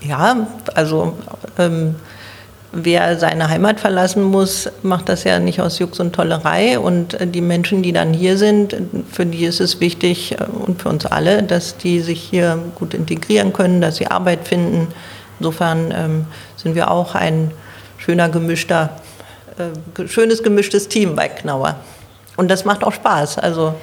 Ja, 0.02 0.48
also 0.74 1.18
ähm, 1.60 1.96
wer 2.72 3.18
seine 3.18 3.50
Heimat 3.50 3.80
verlassen 3.80 4.24
muss, 4.24 4.70
macht 4.82 5.10
das 5.10 5.24
ja 5.24 5.40
nicht 5.40 5.62
aus 5.62 5.80
Jux 5.80 6.00
und 6.00 6.14
Tollerei. 6.14 6.80
Und 6.80 7.20
äh, 7.20 7.28
die 7.28 7.42
Menschen, 7.42 7.84
die 7.84 7.94
dann 7.94 8.14
hier 8.14 8.38
sind, 8.38 8.76
für 9.12 9.26
die 9.26 9.46
ist 9.46 9.60
es 9.60 9.80
wichtig 9.80 10.34
äh, 10.34 10.44
und 10.46 10.82
für 10.82 10.90
uns 10.90 11.06
alle, 11.06 11.44
dass 11.44 11.78
die 11.78 12.00
sich 12.00 12.22
hier 12.22 12.60
gut 12.76 12.94
integrieren 12.94 13.54
können, 13.54 13.82
dass 13.82 13.98
sie 13.98 14.08
Arbeit 14.08 14.48
finden, 14.48 14.88
Insofern 15.42 15.92
ähm, 15.92 16.26
sind 16.56 16.76
wir 16.76 16.92
auch 16.92 17.16
ein 17.16 17.52
schöner 17.98 18.30
gemischter, 18.30 18.92
äh, 19.58 20.08
schönes 20.08 20.44
gemischtes 20.44 20.88
Team 20.88 21.16
bei 21.16 21.30
Knauer. 21.30 21.78
Und 22.38 22.52
das 22.52 22.64
macht 22.64 22.84
auch 22.84 22.94
Spaß. 22.94 23.40
Also 23.40 23.74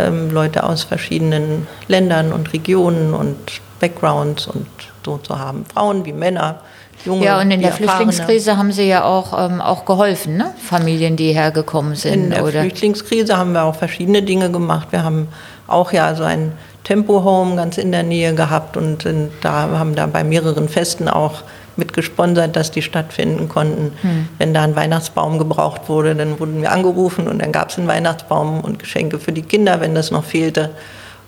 ähm, 0.00 0.32
Leute 0.32 0.64
aus 0.64 0.82
verschiedenen 0.82 1.68
Ländern 1.86 2.32
und 2.32 2.52
Regionen 2.52 3.14
und 3.14 3.38
Backgrounds 3.78 4.48
und 4.48 4.66
so 5.04 5.18
zu 5.18 5.38
haben. 5.38 5.64
Frauen 5.72 6.04
wie 6.04 6.12
Männer. 6.12 6.60
Junge, 7.04 7.24
ja, 7.24 7.40
und 7.40 7.50
in 7.50 7.60
der 7.60 7.72
Flüchtlingskrise 7.72 8.56
haben 8.56 8.72
Sie 8.72 8.88
ja 8.88 9.04
auch, 9.04 9.32
ähm, 9.38 9.60
auch 9.60 9.84
geholfen, 9.84 10.36
ne? 10.36 10.52
Familien, 10.56 11.16
die 11.16 11.32
hergekommen 11.32 11.94
sind. 11.94 12.14
In 12.14 12.30
der 12.30 12.44
oder? 12.44 12.60
Flüchtlingskrise 12.62 13.36
haben 13.36 13.52
wir 13.52 13.64
auch 13.64 13.76
verschiedene 13.76 14.22
Dinge 14.22 14.50
gemacht. 14.50 14.88
Wir 14.90 15.04
haben 15.04 15.28
auch 15.68 15.92
ja 15.92 16.14
so 16.14 16.24
ein 16.24 16.52
Tempo 16.84 17.24
Home 17.24 17.56
ganz 17.56 17.78
in 17.78 17.92
der 17.92 18.02
Nähe 18.02 18.34
gehabt 18.34 18.76
und 18.76 19.02
sind 19.02 19.30
da 19.40 19.68
haben 19.78 19.94
da 19.94 20.06
bei 20.06 20.24
mehreren 20.24 20.68
Festen 20.68 21.08
auch 21.08 21.42
mitgesponsert, 21.76 22.56
dass 22.56 22.70
die 22.70 22.82
stattfinden 22.82 23.48
konnten. 23.48 23.92
Hm. 24.00 24.28
Wenn 24.38 24.54
da 24.54 24.62
ein 24.62 24.76
Weihnachtsbaum 24.76 25.38
gebraucht 25.38 25.88
wurde, 25.88 26.14
dann 26.14 26.40
wurden 26.40 26.62
wir 26.62 26.72
angerufen 26.72 27.28
und 27.28 27.40
dann 27.40 27.52
gab 27.52 27.70
es 27.70 27.78
einen 27.78 27.88
Weihnachtsbaum 27.88 28.60
und 28.60 28.78
Geschenke 28.78 29.18
für 29.18 29.32
die 29.32 29.42
Kinder, 29.42 29.80
wenn 29.80 29.94
das 29.94 30.10
noch 30.10 30.24
fehlte. 30.24 30.70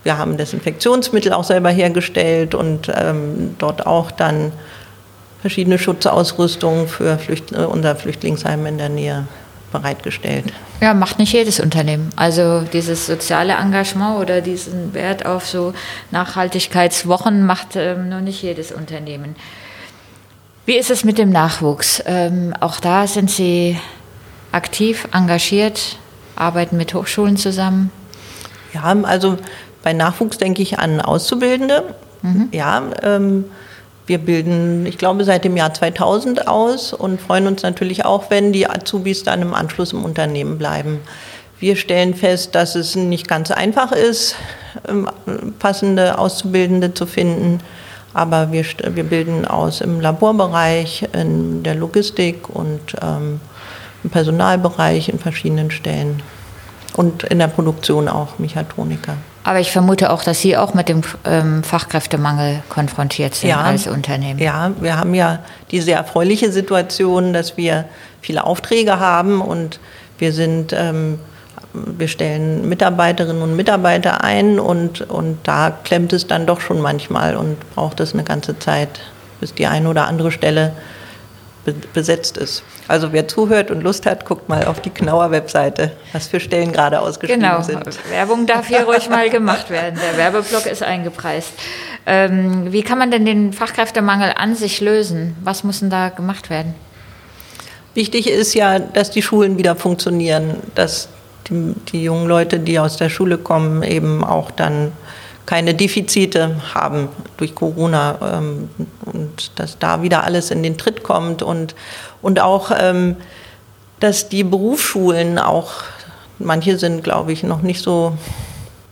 Wir 0.05 0.17
haben 0.17 0.37
Desinfektionsmittel 0.37 1.33
auch 1.33 1.45
selber 1.45 1.71
hergestellt 1.71 2.55
und 2.55 2.91
ähm, 2.95 3.57
dort 3.59 3.87
auch 3.87 4.11
dann 4.11 4.53
verschiedene 5.41 5.79
Schutzausrüstungen 5.79 6.89
für 6.89 7.19
Flücht 7.19 7.53
unser 7.53 7.97
Flüchtlingsheim 7.97 8.67
in 8.67 8.79
der 8.79 8.89
Nähe 8.89 9.27
bereitgestellt. 9.71 10.47
Ja, 10.81 10.95
macht 10.95 11.19
nicht 11.19 11.33
jedes 11.33 11.61
Unternehmen. 11.61 12.11
Also 12.17 12.63
dieses 12.73 13.07
soziale 13.07 13.55
Engagement 13.55 14.19
oder 14.19 14.41
diesen 14.41 14.95
Wert 14.95 15.27
auf 15.27 15.47
so 15.47 15.75
Nachhaltigkeitswochen 16.11 17.45
macht 17.45 17.77
ähm, 17.77 18.09
nur 18.09 18.21
nicht 18.21 18.43
jedes 18.43 18.73
Unternehmen. 18.73 19.37
Wie 20.65 20.77
ist 20.77 20.91
es 20.91 21.05
mit 21.05 21.19
dem 21.19 21.31
Nachwuchs? 21.31 22.03
Ähm, 22.07 22.55
auch 22.61 22.81
da 22.81 23.07
sind 23.07 23.31
Sie 23.31 23.79
aktiv, 24.53 25.09
engagiert, 25.13 25.97
arbeiten 26.37 26.77
mit 26.77 26.95
Hochschulen 26.95 27.37
zusammen? 27.37 27.91
Ja, 28.73 28.95
also 29.03 29.39
bei 29.83 29.93
Nachwuchs 29.93 30.39
denke 30.39 30.63
ich 30.63 30.79
an 30.79 31.01
Auszubildende. 31.01 31.95
Mhm. 32.23 32.49
Ja, 32.53 32.83
ähm, 33.03 33.45
wir 34.09 34.19
bilden, 34.19 34.87
ich 34.87 34.99
glaube, 34.99 35.25
seit 35.25 35.45
dem 35.45 35.57
Jahr 35.57 35.73
2000 35.75 36.49
aus 36.49 36.93
und 36.93 37.21
freuen 37.21 37.47
uns 37.47 37.63
natürlich 37.63 38.05
auch, 38.05 38.31
wenn 38.31 38.53
die 38.53 38.69
Azubis 38.69 39.23
dann 39.23 39.43
im 39.43 39.55
Anschluss 39.55 39.93
im 39.93 40.05
Unternehmen 40.05 40.59
bleiben. 40.59 41.01
Wir 41.61 41.77
stellen 41.77 42.15
fest, 42.15 42.55
dass 42.55 42.75
es 42.75 42.97
nicht 42.97 43.29
ganz 43.29 43.51
einfach 43.51 43.93
ist, 43.93 44.37
ähm, 44.89 45.09
passende 45.59 46.19
Auszubildende 46.19 46.95
zu 46.95 47.05
finden. 47.05 47.61
Aber 48.15 48.53
wir, 48.53 48.65
wir 48.65 49.05
bilden 49.05 49.45
aus 49.45 49.81
im 49.81 50.01
Laborbereich, 50.01 51.07
in 51.13 51.63
der 51.63 51.75
Logistik 51.75 52.49
und 52.49 52.97
ähm, 53.03 53.41
im 54.03 54.11
Personalbereich 54.11 55.09
in 55.09 55.19
verschiedenen 55.19 55.71
Stellen. 55.71 56.23
Und 56.97 57.25
in 57.25 57.39
der 57.39 57.49
Produktion 57.49 58.09
auch 58.09 58.39
Mechatroniker. 58.39 59.17
Aber 59.45 59.61
ich 59.61 59.71
vermute 59.71 60.11
auch, 60.11 60.23
dass 60.23 60.41
Sie 60.41 60.57
auch 60.57 60.75
mit 60.75 60.89
dem 60.89 61.03
ähm, 61.25 61.63
Fachkräftemangel 61.63 62.63
konfrontiert 62.69 63.35
sind 63.35 63.51
ja, 63.51 63.61
als 63.61 63.87
Unternehmen. 63.87 64.39
Ja, 64.39 64.73
wir 64.81 64.99
haben 64.99 65.15
ja 65.15 65.39
die 65.71 65.81
sehr 65.81 65.97
erfreuliche 65.97 66.53
Situation, 66.53 67.33
dass 67.33 67.57
wir 67.57 67.85
viele 68.21 68.45
Aufträge 68.45 69.01
haben 69.01 69.41
und 69.41 69.81
wir 70.19 70.33
sind, 70.33 70.73
ähm, 70.73 71.19
wir 71.73 72.09
stellen 72.09 72.69
Mitarbeiterinnen 72.69 73.43
und 73.43 73.57
Mitarbeiter 73.57 74.23
ein 74.25 74.59
und, 74.59 75.03
und 75.03 75.39
da 75.45 75.71
klemmt 75.85 76.13
es 76.13 76.27
dann 76.27 76.47
doch 76.47 76.61
schon 76.61 76.81
manchmal 76.81 77.37
und 77.37 77.59
braucht 77.75 78.01
es 78.01 78.15
eine 78.15 78.25
ganze 78.25 78.59
Zeit, 78.59 79.01
bis 79.41 79.55
die 79.55 79.67
eine 79.67 79.89
oder 79.89 80.09
andere 80.09 80.33
Stelle 80.33 80.73
besetzt 81.73 82.37
ist. 82.37 82.63
Also 82.87 83.13
wer 83.13 83.29
zuhört 83.29 83.71
und 83.71 83.83
Lust 83.83 84.07
hat, 84.07 84.25
guckt 84.25 84.49
mal 84.49 84.65
auf 84.65 84.81
die 84.81 84.91
Knauer 84.91 85.31
Webseite, 85.31 85.93
was 86.13 86.27
für 86.27 86.41
Stellen 86.41 86.73
gerade 86.73 87.01
ausgeschrieben 87.01 87.43
genau. 87.43 87.63
sind. 87.63 87.85
Genau, 87.85 87.97
Werbung 88.11 88.47
darf 88.47 88.69
hier 88.69 88.85
ruhig 88.85 89.09
mal 89.09 89.29
gemacht 89.31 89.71
werden. 89.71 89.99
Der 90.03 90.17
Werbeblock 90.17 90.67
ist 90.67 90.83
eingepreist. 90.83 91.53
Ähm, 92.07 92.73
wie 92.73 92.83
kann 92.83 92.99
man 92.99 93.11
denn 93.11 93.25
den 93.25 93.53
Fachkräftemangel 93.53 94.33
an 94.37 94.55
sich 94.55 94.81
lösen? 94.81 95.37
Was 95.43 95.65
muss 95.65 95.81
denn 95.81 95.91
da 95.91 96.09
gemacht 96.09 96.51
werden? 96.51 96.75
Wichtig 97.95 98.31
ist 98.31 98.55
ja, 98.55 98.79
dass 98.79 99.11
die 99.11 99.23
Schulen 99.23 99.59
wieder 99.59 99.77
funktionieren, 99.77 100.59
dass 100.75 101.09
die, 101.49 101.75
die 101.93 102.05
jungen 102.05 102.27
Leute, 102.27 102.61
die 102.61 102.79
aus 102.79 102.97
der 102.97 103.09
Schule 103.09 103.39
kommen, 103.39 103.83
eben 103.83 104.25
auch 104.25 104.51
dann 104.51 104.93
keine 105.49 105.73
Defizite 105.73 106.57
haben 106.75 107.09
durch 107.39 107.55
Corona 107.55 108.19
ähm, 108.21 108.69
und 109.07 109.51
dass 109.59 109.79
da 109.79 110.03
wieder 110.03 110.23
alles 110.25 110.51
in 110.51 110.63
den 110.63 110.77
Tritt 110.77 111.03
kommt 111.03 111.43
und, 111.43 111.75
und 112.21 112.39
auch, 112.39 112.71
ähm, 112.79 113.17
dass 113.99 114.29
die 114.29 114.45
Berufsschulen 114.45 115.39
auch, 115.39 115.73
manche 116.39 116.77
sind, 116.77 117.03
glaube 117.03 117.33
ich, 117.33 117.45
noch 117.45 117.63
nicht 117.63 117.83
so 117.83 118.13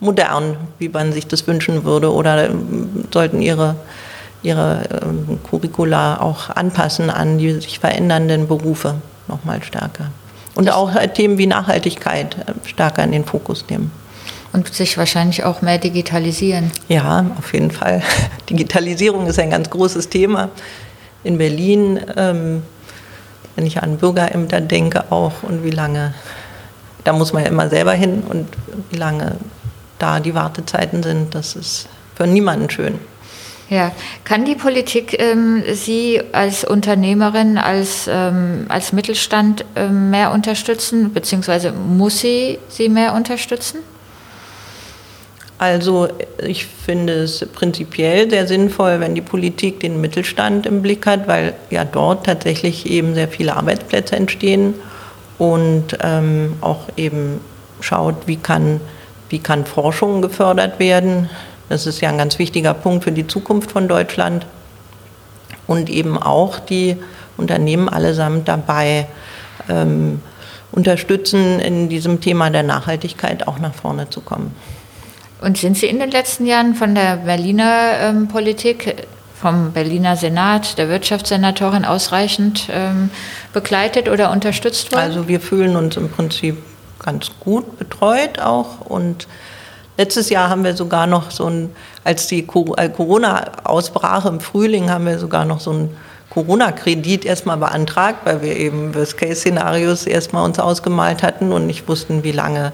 modern, 0.00 0.56
wie 0.78 0.88
man 0.88 1.12
sich 1.12 1.26
das 1.26 1.46
wünschen 1.46 1.84
würde 1.84 2.10
oder 2.10 2.48
ähm, 2.48 3.04
sollten 3.12 3.42
ihre, 3.42 3.76
ihre 4.42 4.80
ähm, 5.02 5.38
Curricula 5.50 6.22
auch 6.22 6.48
anpassen 6.48 7.10
an 7.10 7.36
die 7.36 7.52
sich 7.52 7.80
verändernden 7.80 8.48
Berufe 8.48 8.94
nochmal 9.28 9.62
stärker. 9.62 10.06
Und 10.54 10.72
auch 10.72 10.94
äh, 10.94 11.06
Themen 11.08 11.36
wie 11.36 11.48
Nachhaltigkeit 11.48 12.34
äh, 12.34 12.66
stärker 12.66 13.04
in 13.04 13.12
den 13.12 13.26
Fokus 13.26 13.66
nehmen. 13.68 13.90
Und 14.56 14.72
sich 14.72 14.96
wahrscheinlich 14.96 15.44
auch 15.44 15.60
mehr 15.60 15.76
digitalisieren. 15.76 16.72
Ja, 16.88 17.26
auf 17.38 17.52
jeden 17.52 17.70
Fall. 17.70 18.02
Digitalisierung 18.48 19.26
ist 19.26 19.38
ein 19.38 19.50
ganz 19.50 19.68
großes 19.68 20.08
Thema. 20.08 20.48
In 21.24 21.36
Berlin, 21.36 22.00
ähm, 22.16 22.62
wenn 23.54 23.66
ich 23.66 23.82
an 23.82 23.98
Bürgerämter 23.98 24.62
denke 24.62 25.12
auch 25.12 25.42
und 25.42 25.62
wie 25.62 25.70
lange, 25.70 26.14
da 27.04 27.12
muss 27.12 27.34
man 27.34 27.42
ja 27.42 27.50
immer 27.50 27.68
selber 27.68 27.92
hin 27.92 28.22
und 28.26 28.48
wie 28.88 28.96
lange 28.96 29.36
da 29.98 30.20
die 30.20 30.34
Wartezeiten 30.34 31.02
sind, 31.02 31.34
das 31.34 31.54
ist 31.54 31.90
für 32.14 32.26
niemanden 32.26 32.70
schön. 32.70 32.98
Ja, 33.68 33.92
kann 34.24 34.46
die 34.46 34.54
Politik 34.54 35.20
ähm, 35.20 35.64
Sie 35.74 36.22
als 36.32 36.64
Unternehmerin, 36.64 37.58
als, 37.58 38.08
ähm, 38.10 38.64
als 38.70 38.94
Mittelstand 38.94 39.66
ähm, 39.74 40.08
mehr 40.08 40.30
unterstützen, 40.32 41.12
beziehungsweise 41.12 41.72
muss 41.72 42.20
sie 42.20 42.58
Sie 42.70 42.88
mehr 42.88 43.12
unterstützen? 43.12 43.80
Also 45.58 46.08
ich 46.38 46.66
finde 46.66 47.14
es 47.14 47.46
prinzipiell 47.54 48.28
sehr 48.28 48.46
sinnvoll, 48.46 49.00
wenn 49.00 49.14
die 49.14 49.22
Politik 49.22 49.80
den 49.80 50.00
Mittelstand 50.00 50.66
im 50.66 50.82
Blick 50.82 51.06
hat, 51.06 51.26
weil 51.28 51.54
ja 51.70 51.84
dort 51.84 52.26
tatsächlich 52.26 52.86
eben 52.90 53.14
sehr 53.14 53.28
viele 53.28 53.56
Arbeitsplätze 53.56 54.16
entstehen 54.16 54.74
und 55.38 55.96
ähm, 56.02 56.56
auch 56.60 56.88
eben 56.96 57.40
schaut, 57.80 58.26
wie 58.26 58.36
kann, 58.36 58.80
wie 59.30 59.38
kann 59.38 59.64
Forschung 59.64 60.20
gefördert 60.20 60.78
werden, 60.78 61.30
das 61.68 61.86
ist 61.86 62.00
ja 62.00 62.10
ein 62.10 62.18
ganz 62.18 62.38
wichtiger 62.38 62.74
Punkt 62.74 63.04
für 63.04 63.12
die 63.12 63.26
Zukunft 63.26 63.72
von 63.72 63.88
Deutschland. 63.88 64.46
Und 65.66 65.90
eben 65.90 66.16
auch 66.16 66.60
die 66.60 66.96
Unternehmen 67.36 67.88
allesamt 67.88 68.46
dabei 68.46 69.08
ähm, 69.68 70.20
unterstützen, 70.70 71.58
in 71.58 71.88
diesem 71.88 72.20
Thema 72.20 72.50
der 72.50 72.62
Nachhaltigkeit 72.62 73.48
auch 73.48 73.58
nach 73.58 73.74
vorne 73.74 74.08
zu 74.08 74.20
kommen. 74.20 74.54
Und 75.46 75.56
sind 75.56 75.76
Sie 75.76 75.86
in 75.86 76.00
den 76.00 76.10
letzten 76.10 76.44
Jahren 76.44 76.74
von 76.74 76.96
der 76.96 77.18
Berliner 77.18 78.00
ähm, 78.00 78.26
Politik, 78.26 79.06
vom 79.40 79.70
Berliner 79.70 80.16
Senat, 80.16 80.76
der 80.76 80.88
Wirtschaftssenatorin 80.88 81.84
ausreichend 81.84 82.66
ähm, 82.68 83.10
begleitet 83.52 84.08
oder 84.08 84.32
unterstützt 84.32 84.90
worden? 84.90 85.02
Also 85.02 85.28
wir 85.28 85.40
fühlen 85.40 85.76
uns 85.76 85.96
im 85.96 86.10
Prinzip 86.10 86.56
ganz 86.98 87.30
gut 87.38 87.78
betreut 87.78 88.40
auch 88.40 88.80
und 88.80 89.28
Letztes 89.98 90.28
Jahr 90.28 90.50
haben 90.50 90.62
wir 90.62 90.76
sogar 90.76 91.06
noch 91.06 91.30
so 91.30 91.46
ein, 91.46 91.70
als 92.04 92.26
die 92.26 92.40
äh, 92.40 92.88
Corona 92.90 93.50
ausbrach 93.64 94.26
im 94.26 94.40
Frühling, 94.40 94.90
haben 94.90 95.06
wir 95.06 95.18
sogar 95.18 95.46
noch 95.46 95.60
so 95.60 95.72
ein 95.72 95.96
Corona-Kredit 96.28 97.24
erstmal 97.24 97.56
beantragt, 97.56 98.18
weil 98.24 98.42
wir 98.42 98.56
eben 98.56 98.94
Worst-Case-Szenarios 98.94 100.06
erstmal 100.06 100.44
uns 100.44 100.58
ausgemalt 100.58 101.22
hatten 101.22 101.50
und 101.50 101.66
nicht 101.66 101.88
wussten, 101.88 102.24
wie 102.24 102.32
lange 102.32 102.72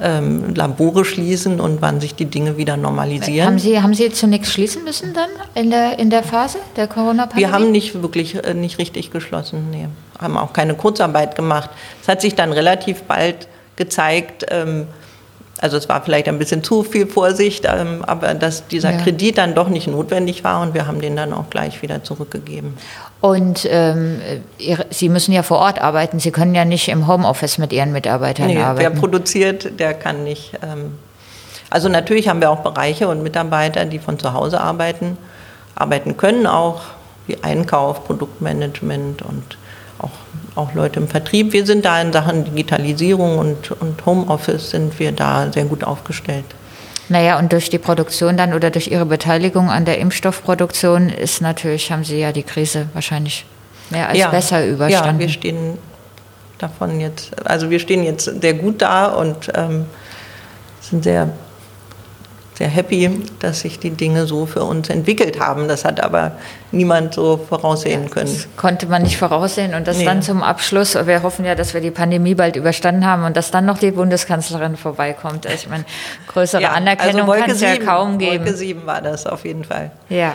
ähm, 0.00 0.54
Labore 0.54 1.04
schließen 1.04 1.60
und 1.60 1.82
wann 1.82 2.00
sich 2.00 2.14
die 2.14 2.24
Dinge 2.24 2.56
wieder 2.56 2.76
normalisieren. 2.76 3.46
Haben 3.46 3.58
Sie, 3.58 3.80
haben 3.80 3.94
Sie 3.94 4.10
zunächst 4.10 4.52
schließen 4.52 4.84
müssen 4.84 5.12
dann 5.14 5.30
in 5.54 5.70
der, 5.70 5.98
in 5.98 6.10
der 6.10 6.22
Phase 6.22 6.58
der 6.76 6.88
Corona-Pandemie? 6.88 7.40
Wir 7.40 7.52
haben 7.52 7.70
nicht 7.70 8.00
wirklich 8.00 8.42
äh, 8.42 8.54
nicht 8.54 8.78
richtig 8.78 9.10
geschlossen, 9.10 9.70
nee. 9.70 9.88
haben 10.18 10.36
auch 10.36 10.52
keine 10.52 10.74
Kurzarbeit 10.74 11.36
gemacht. 11.36 11.70
Es 12.00 12.08
hat 12.08 12.20
sich 12.20 12.34
dann 12.34 12.52
relativ 12.52 13.02
bald 13.02 13.48
gezeigt, 13.76 14.46
ähm, 14.48 14.86
also 15.60 15.76
es 15.76 15.88
war 15.88 16.02
vielleicht 16.02 16.28
ein 16.28 16.38
bisschen 16.38 16.64
zu 16.64 16.82
viel 16.82 17.06
Vorsicht, 17.06 17.66
ähm, 17.66 18.04
aber 18.04 18.34
dass 18.34 18.66
dieser 18.66 18.92
ja. 18.92 18.98
Kredit 18.98 19.38
dann 19.38 19.54
doch 19.54 19.68
nicht 19.68 19.86
notwendig 19.86 20.42
war 20.42 20.60
und 20.60 20.74
wir 20.74 20.88
haben 20.88 21.00
den 21.00 21.14
dann 21.14 21.32
auch 21.32 21.50
gleich 21.50 21.82
wieder 21.82 22.02
zurückgegeben. 22.02 22.74
Und 23.22 23.68
ähm, 23.70 24.20
Sie 24.90 25.08
müssen 25.08 25.30
ja 25.32 25.44
vor 25.44 25.58
Ort 25.58 25.80
arbeiten. 25.80 26.18
Sie 26.18 26.32
können 26.32 26.56
ja 26.56 26.64
nicht 26.64 26.88
im 26.88 27.06
Homeoffice 27.06 27.56
mit 27.56 27.72
Ihren 27.72 27.92
Mitarbeitern 27.92 28.48
nee, 28.48 28.58
arbeiten. 28.58 28.92
Wer 28.92 29.00
produziert, 29.00 29.78
der 29.78 29.94
kann 29.94 30.24
nicht. 30.24 30.58
Ähm, 30.60 30.98
also 31.70 31.88
natürlich 31.88 32.26
haben 32.26 32.40
wir 32.40 32.50
auch 32.50 32.64
Bereiche 32.64 33.06
und 33.06 33.22
Mitarbeiter, 33.22 33.84
die 33.84 34.00
von 34.00 34.18
zu 34.18 34.34
Hause 34.34 34.60
arbeiten, 34.60 35.16
arbeiten 35.76 36.16
können 36.16 36.48
auch, 36.48 36.82
wie 37.28 37.38
Einkauf, 37.42 38.04
Produktmanagement 38.04 39.22
und 39.22 39.56
auch, 39.98 40.10
auch 40.56 40.74
Leute 40.74 40.98
im 40.98 41.06
Vertrieb. 41.06 41.52
Wir 41.52 41.64
sind 41.64 41.84
da 41.84 42.02
in 42.02 42.12
Sachen 42.12 42.44
Digitalisierung 42.44 43.38
und, 43.38 43.70
und 43.70 44.04
Homeoffice 44.04 44.70
sind 44.70 44.98
wir 44.98 45.12
da 45.12 45.52
sehr 45.52 45.66
gut 45.66 45.84
aufgestellt. 45.84 46.44
Naja, 47.08 47.38
und 47.38 47.52
durch 47.52 47.68
die 47.68 47.78
Produktion 47.78 48.36
dann 48.36 48.54
oder 48.54 48.70
durch 48.70 48.88
Ihre 48.88 49.06
Beteiligung 49.06 49.70
an 49.70 49.84
der 49.84 49.98
Impfstoffproduktion 49.98 51.08
ist 51.08 51.40
natürlich, 51.42 51.90
haben 51.90 52.04
Sie 52.04 52.18
ja 52.18 52.32
die 52.32 52.42
Krise 52.42 52.86
wahrscheinlich 52.94 53.44
mehr 53.90 54.08
als 54.08 54.18
ja, 54.18 54.28
besser 54.28 54.66
überstanden. 54.66 55.20
Ja, 55.20 55.26
wir 55.26 55.28
stehen 55.28 55.78
davon 56.58 57.00
jetzt, 57.00 57.30
also 57.44 57.70
wir 57.70 57.80
stehen 57.80 58.04
jetzt 58.04 58.24
sehr 58.40 58.54
gut 58.54 58.80
da 58.80 59.06
und 59.06 59.50
ähm, 59.54 59.86
sind 60.80 61.04
sehr 61.04 61.28
sehr 62.54 62.68
happy, 62.68 63.10
dass 63.40 63.60
sich 63.60 63.78
die 63.78 63.90
Dinge 63.90 64.26
so 64.26 64.46
für 64.46 64.62
uns 64.62 64.88
entwickelt 64.88 65.40
haben. 65.40 65.68
Das 65.68 65.84
hat 65.84 66.00
aber 66.00 66.32
niemand 66.72 67.14
so 67.14 67.36
voraussehen 67.36 68.10
können. 68.10 68.26
Das 68.26 68.48
konnte 68.56 68.86
man 68.86 69.02
nicht 69.02 69.16
voraussehen. 69.16 69.74
Und 69.74 69.86
das 69.86 69.98
nee. 69.98 70.04
dann 70.04 70.22
zum 70.22 70.42
Abschluss, 70.42 70.94
wir 70.94 71.22
hoffen 71.22 71.44
ja, 71.44 71.54
dass 71.54 71.74
wir 71.74 71.80
die 71.80 71.90
Pandemie 71.90 72.34
bald 72.34 72.56
überstanden 72.56 73.06
haben 73.06 73.24
und 73.24 73.36
dass 73.36 73.50
dann 73.50 73.64
noch 73.64 73.78
die 73.78 73.90
Bundeskanzlerin 73.90 74.76
vorbeikommt. 74.76 75.46
Ich 75.46 75.68
meine, 75.68 75.84
größere 76.28 76.62
ja, 76.62 76.72
Anerkennung 76.72 77.30
also 77.30 77.42
kann 77.42 77.50
es 77.50 77.60
ja 77.60 77.76
kaum 77.76 78.18
geben. 78.18 78.44
Wolke 78.44 78.56
7 78.56 78.86
war 78.86 79.00
das 79.00 79.26
auf 79.26 79.44
jeden 79.44 79.64
Fall. 79.64 79.90
Ja. 80.08 80.34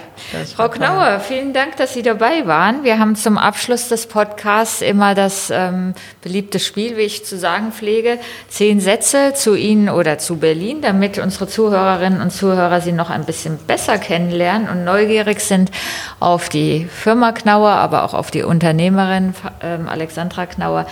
Frau 0.55 0.69
Knauer, 0.69 1.19
vielen 1.19 1.53
Dank, 1.53 1.77
dass 1.77 1.93
Sie 1.93 2.01
dabei 2.01 2.45
waren. 2.45 2.83
Wir 2.83 2.99
haben 2.99 3.15
zum 3.15 3.37
Abschluss 3.37 3.89
des 3.89 4.07
Podcasts 4.07 4.81
immer 4.81 5.15
das 5.15 5.49
ähm, 5.51 5.93
beliebte 6.21 6.59
Spiel, 6.59 6.97
wie 6.97 7.01
ich 7.01 7.25
zu 7.25 7.37
sagen 7.37 7.71
pflege. 7.71 8.17
Zehn 8.49 8.79
Sätze 8.79 9.33
zu 9.33 9.55
Ihnen 9.55 9.89
oder 9.89 10.17
zu 10.17 10.37
Berlin, 10.37 10.81
damit 10.81 11.17
unsere 11.17 11.47
Zuhörerinnen 11.47 11.67
Zuhörerinnen 12.07 12.21
und 12.21 12.31
Zuhörer 12.31 12.81
Sie 12.81 12.91
noch 12.91 13.09
ein 13.09 13.25
bisschen 13.25 13.57
besser 13.57 13.97
kennenlernen 13.97 14.69
und 14.69 14.83
neugierig 14.83 15.39
sind 15.39 15.71
auf 16.19 16.26
die 16.49 16.85
Firma 16.85 17.31
Knauer, 17.31 17.71
aber 17.71 18.03
auch 18.03 18.13
auf 18.13 18.31
die 18.31 18.43
Unternehmerin 18.43 19.33
äh, 19.61 19.77
Alexandra 19.87 20.45
Knauer, 20.45 20.85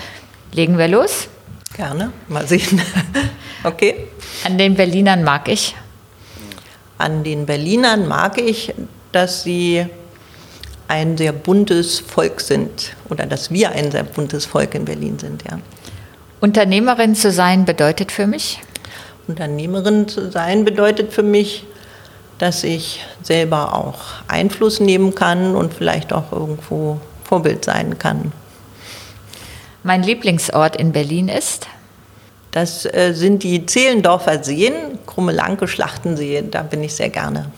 legen 0.51 0.77
wir 0.77 0.87
los? 0.87 1.27
Gerne, 1.75 2.11
mal 2.27 2.47
sehen. 2.47 2.81
okay. 3.63 4.07
An 4.45 4.57
den 4.57 4.75
Berlinern 4.75 5.23
mag 5.23 5.49
ich? 5.49 5.75
An 6.97 7.23
den 7.23 7.45
Berlinern 7.45 8.07
mag 8.07 8.39
ich, 8.39 8.73
dass 9.11 9.43
sie 9.43 9.85
ein 10.87 11.17
sehr 11.17 11.33
buntes 11.33 11.99
Volk 11.99 12.39
sind 12.39 12.95
oder 13.09 13.25
dass 13.25 13.51
wir 13.51 13.71
ein 13.71 13.91
sehr 13.91 14.03
buntes 14.03 14.45
Volk 14.45 14.75
in 14.75 14.85
Berlin 14.85 15.19
sind, 15.19 15.43
ja. 15.49 15.59
Unternehmerin 16.39 17.15
zu 17.15 17.31
sein 17.31 17.65
bedeutet 17.65 18.11
für 18.11 18.27
mich? 18.27 18.61
Unternehmerin 19.27 20.07
zu 20.07 20.31
sein 20.31 20.63
bedeutet 20.63 21.11
für 21.11 21.23
mich, 21.23 21.65
dass 22.37 22.63
ich 22.63 23.03
selber 23.23 23.73
auch 23.73 23.99
Einfluss 24.27 24.79
nehmen 24.79 25.15
kann 25.15 25.55
und 25.55 25.73
vielleicht 25.73 26.13
auch 26.13 26.31
irgendwo 26.31 26.99
Vorbild 27.23 27.65
sein 27.65 27.97
kann. 27.97 28.31
Mein 29.83 30.03
Lieblingsort 30.03 30.75
in 30.75 30.91
Berlin 30.91 31.27
ist? 31.27 31.67
Das 32.51 32.85
äh, 32.85 33.13
sind 33.13 33.43
die 33.43 33.65
Zehlendorfer 33.65 34.43
Seen, 34.43 34.97
Krummelanke, 35.05 35.67
Schlachtensee, 35.67 36.43
da 36.49 36.63
bin 36.63 36.83
ich 36.83 36.95
sehr 36.95 37.09
gerne. 37.09 37.51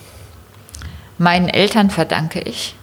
Meinen 1.18 1.50
Eltern 1.50 1.90
verdanke 1.90 2.40
ich? 2.40 2.76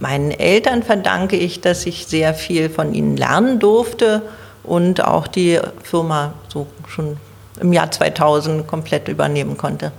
Meinen 0.00 0.32
Eltern 0.32 0.82
verdanke 0.82 1.36
ich, 1.36 1.60
dass 1.60 1.86
ich 1.86 2.06
sehr 2.06 2.34
viel 2.34 2.68
von 2.68 2.94
ihnen 2.94 3.16
lernen 3.16 3.58
durfte 3.58 4.22
und 4.62 5.04
auch 5.04 5.26
die 5.26 5.60
Firma 5.82 6.34
so 6.48 6.66
schon 6.88 7.16
im 7.60 7.72
Jahr 7.72 7.90
2000 7.90 8.66
komplett 8.66 9.08
übernehmen 9.08 9.56
konnte. 9.56 9.92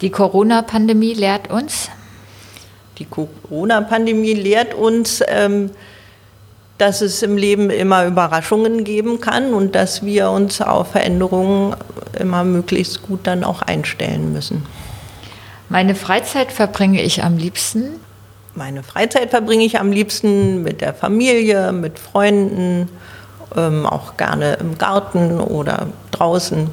Die 0.00 0.10
Corona-Pandemie 0.10 1.12
lehrt 1.12 1.50
uns? 1.50 1.90
Die 2.98 3.04
Corona-Pandemie 3.04 4.32
lehrt 4.32 4.74
uns, 4.74 5.22
ähm, 5.28 5.70
dass 6.78 7.02
es 7.02 7.22
im 7.22 7.36
Leben 7.36 7.68
immer 7.68 8.06
Überraschungen 8.06 8.84
geben 8.84 9.20
kann 9.20 9.52
und 9.52 9.74
dass 9.74 10.02
wir 10.02 10.30
uns 10.30 10.62
auf 10.62 10.92
Veränderungen 10.92 11.76
immer 12.18 12.44
möglichst 12.44 13.02
gut 13.02 13.20
dann 13.24 13.44
auch 13.44 13.60
einstellen 13.60 14.32
müssen. 14.32 14.64
Meine 15.68 15.94
Freizeit 15.94 16.50
verbringe 16.50 17.02
ich 17.02 17.22
am 17.22 17.36
liebsten? 17.36 17.90
Meine 18.54 18.82
Freizeit 18.82 19.30
verbringe 19.30 19.64
ich 19.64 19.78
am 19.78 19.92
liebsten 19.92 20.62
mit 20.62 20.80
der 20.80 20.94
Familie, 20.94 21.72
mit 21.72 21.98
Freunden, 21.98 22.88
ähm, 23.54 23.84
auch 23.84 24.16
gerne 24.16 24.54
im 24.54 24.78
Garten 24.78 25.38
oder 25.40 25.88
draußen. 26.10 26.68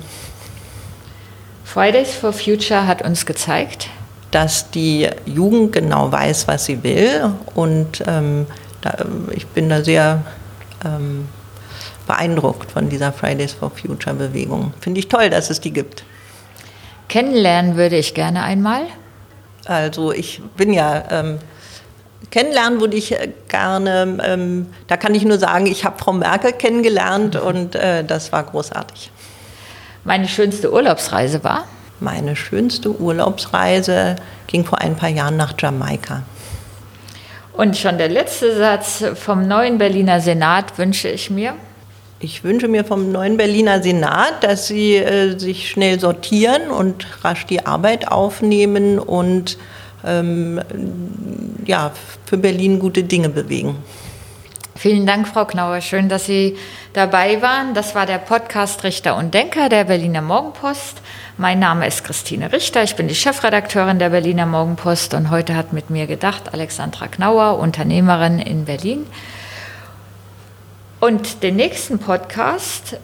Fridays 1.78 2.16
for 2.16 2.34
Future 2.34 2.88
hat 2.88 3.04
uns 3.04 3.28
gezeigt, 3.28 3.88
dass 4.32 4.72
die 4.72 5.08
Jugend 5.28 5.74
genau 5.74 6.12
weiß, 6.12 6.48
was 6.48 6.66
sie 6.66 6.82
will. 6.82 7.36
Und 7.54 8.04
ähm, 8.08 8.48
da, 8.82 9.06
ich 9.30 9.46
bin 9.46 9.70
da 9.70 9.84
sehr 9.84 10.24
ähm, 10.84 11.30
beeindruckt 12.08 12.72
von 12.72 12.90
dieser 12.90 13.14
Fridays 13.14 13.54
for 13.54 13.70
Future 13.70 14.16
Bewegung. 14.16 14.74
Finde 14.82 15.02
ich 15.02 15.08
toll, 15.08 15.30
dass 15.30 15.52
es 15.52 15.62
die 15.62 15.70
gibt. 15.70 16.04
Kennenlernen 17.10 17.78
würde 17.78 17.98
ich 17.98 18.16
gerne 18.16 18.42
einmal. 18.42 18.82
Also 19.66 20.12
ich 20.12 20.42
bin 20.58 20.74
ja 20.74 21.04
ähm, 21.12 21.38
Kennenlernen 22.32 22.82
würde 22.82 22.98
ich 22.98 23.12
äh, 23.12 23.30
gerne, 23.50 24.18
ähm, 24.26 24.66
da 24.88 24.98
kann 24.98 25.14
ich 25.14 25.24
nur 25.24 25.38
sagen, 25.38 25.68
ich 25.68 25.86
habe 25.86 26.00
Frau 26.00 26.14
Merkel 26.14 26.54
kennengelernt 26.54 27.36
mhm. 27.36 27.48
und 27.48 27.76
äh, 27.76 28.04
das 28.04 28.32
war 28.32 28.44
großartig. 28.46 29.12
Meine 30.08 30.30
schönste 30.30 30.72
Urlaubsreise 30.72 31.44
war? 31.44 31.66
Meine 32.00 32.38
schönste 32.38 32.98
Urlaubsreise 32.98 34.16
ging 34.48 34.64
vor 34.64 34.80
ein 34.80 34.96
paar 34.96 35.10
Jahren 35.10 35.36
nach 35.36 35.54
Jamaika. 35.60 36.24
Und 37.52 37.76
schon 37.76 37.98
der 37.98 38.08
letzte 38.08 38.56
Satz 38.56 39.04
vom 39.16 39.48
neuen 39.48 39.78
Berliner 39.78 40.22
Senat 40.22 40.78
wünsche 40.78 41.10
ich 41.10 41.30
mir. 41.30 41.56
Ich 42.20 42.46
wünsche 42.46 42.70
mir 42.70 42.86
vom 42.86 43.12
neuen 43.12 43.36
Berliner 43.36 43.84
Senat, 43.84 44.44
dass 44.44 44.68
sie 44.68 44.96
äh, 44.96 45.38
sich 45.38 45.70
schnell 45.70 46.00
sortieren 46.00 46.72
und 46.72 47.06
rasch 47.26 47.46
die 47.46 47.66
Arbeit 47.66 48.08
aufnehmen 48.10 49.00
und 49.00 49.58
ähm, 50.06 50.62
ja, 51.66 51.92
für 52.26 52.38
Berlin 52.38 52.80
gute 52.80 53.04
Dinge 53.04 53.28
bewegen. 53.28 53.76
Vielen 54.78 55.08
Dank, 55.08 55.28
Frau 55.28 55.46
Knauer. 55.46 55.82
Schön, 55.82 56.08
dass 56.08 56.28
Sie 56.28 56.56
dabei 56.94 57.42
waren. 57.42 57.74
Das 57.74 57.96
war 57.96 58.06
der 58.06 58.20
Podcast 58.20 58.84
Richter 58.84 59.16
und 59.16 59.34
Denker 59.34 59.70
der 59.70 59.86
Berliner 59.86 60.22
Morgenpost. 60.22 61.02
Mein 61.38 61.58
Name 61.58 61.88
ist 61.88 62.04
Christine 62.04 62.52
Richter. 62.52 62.84
Ich 62.84 62.96
bin 62.96 63.08
die 63.08 63.16
Chefredakteurin 63.16 63.98
der 63.98 64.10
Berliner 64.10 64.46
Morgenpost 64.46 65.16
und 65.16 65.32
heute 65.32 65.56
hat 65.56 65.74
mit 65.74 65.90
mir 65.90 66.06
gedacht 66.06 66.54
Alexandra 66.54 67.08
Knauer, 67.08 67.58
Unternehmerin 67.58 68.38
in 68.38 68.66
Berlin. 68.66 69.08
Und 71.00 71.42
den 71.42 71.56
nächsten 71.56 71.98
Podcast 71.98 72.98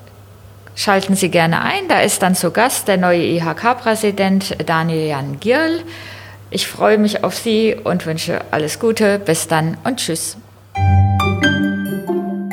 schalten 0.76 1.16
Sie 1.16 1.30
gerne 1.30 1.62
ein. 1.64 1.88
Da 1.90 2.02
ist 2.02 2.22
dann 2.22 2.36
zu 2.36 2.52
Gast 2.52 2.88
der 2.88 2.98
neue 2.98 3.24
IHK-Präsident 3.24 4.58
Daniel 4.68 5.08
Jan 5.08 5.40
Gierl. 5.40 5.82
Ich 6.52 6.68
freue 6.68 7.00
mich 7.00 7.24
auf 7.24 7.36
Sie 7.36 7.76
und 7.76 8.06
wünsche 8.06 8.42
alles 8.52 8.80
Gute. 8.80 9.18
Bis 9.18 9.48
dann 9.48 9.78
und 9.84 9.98
tschüss. 9.98 10.38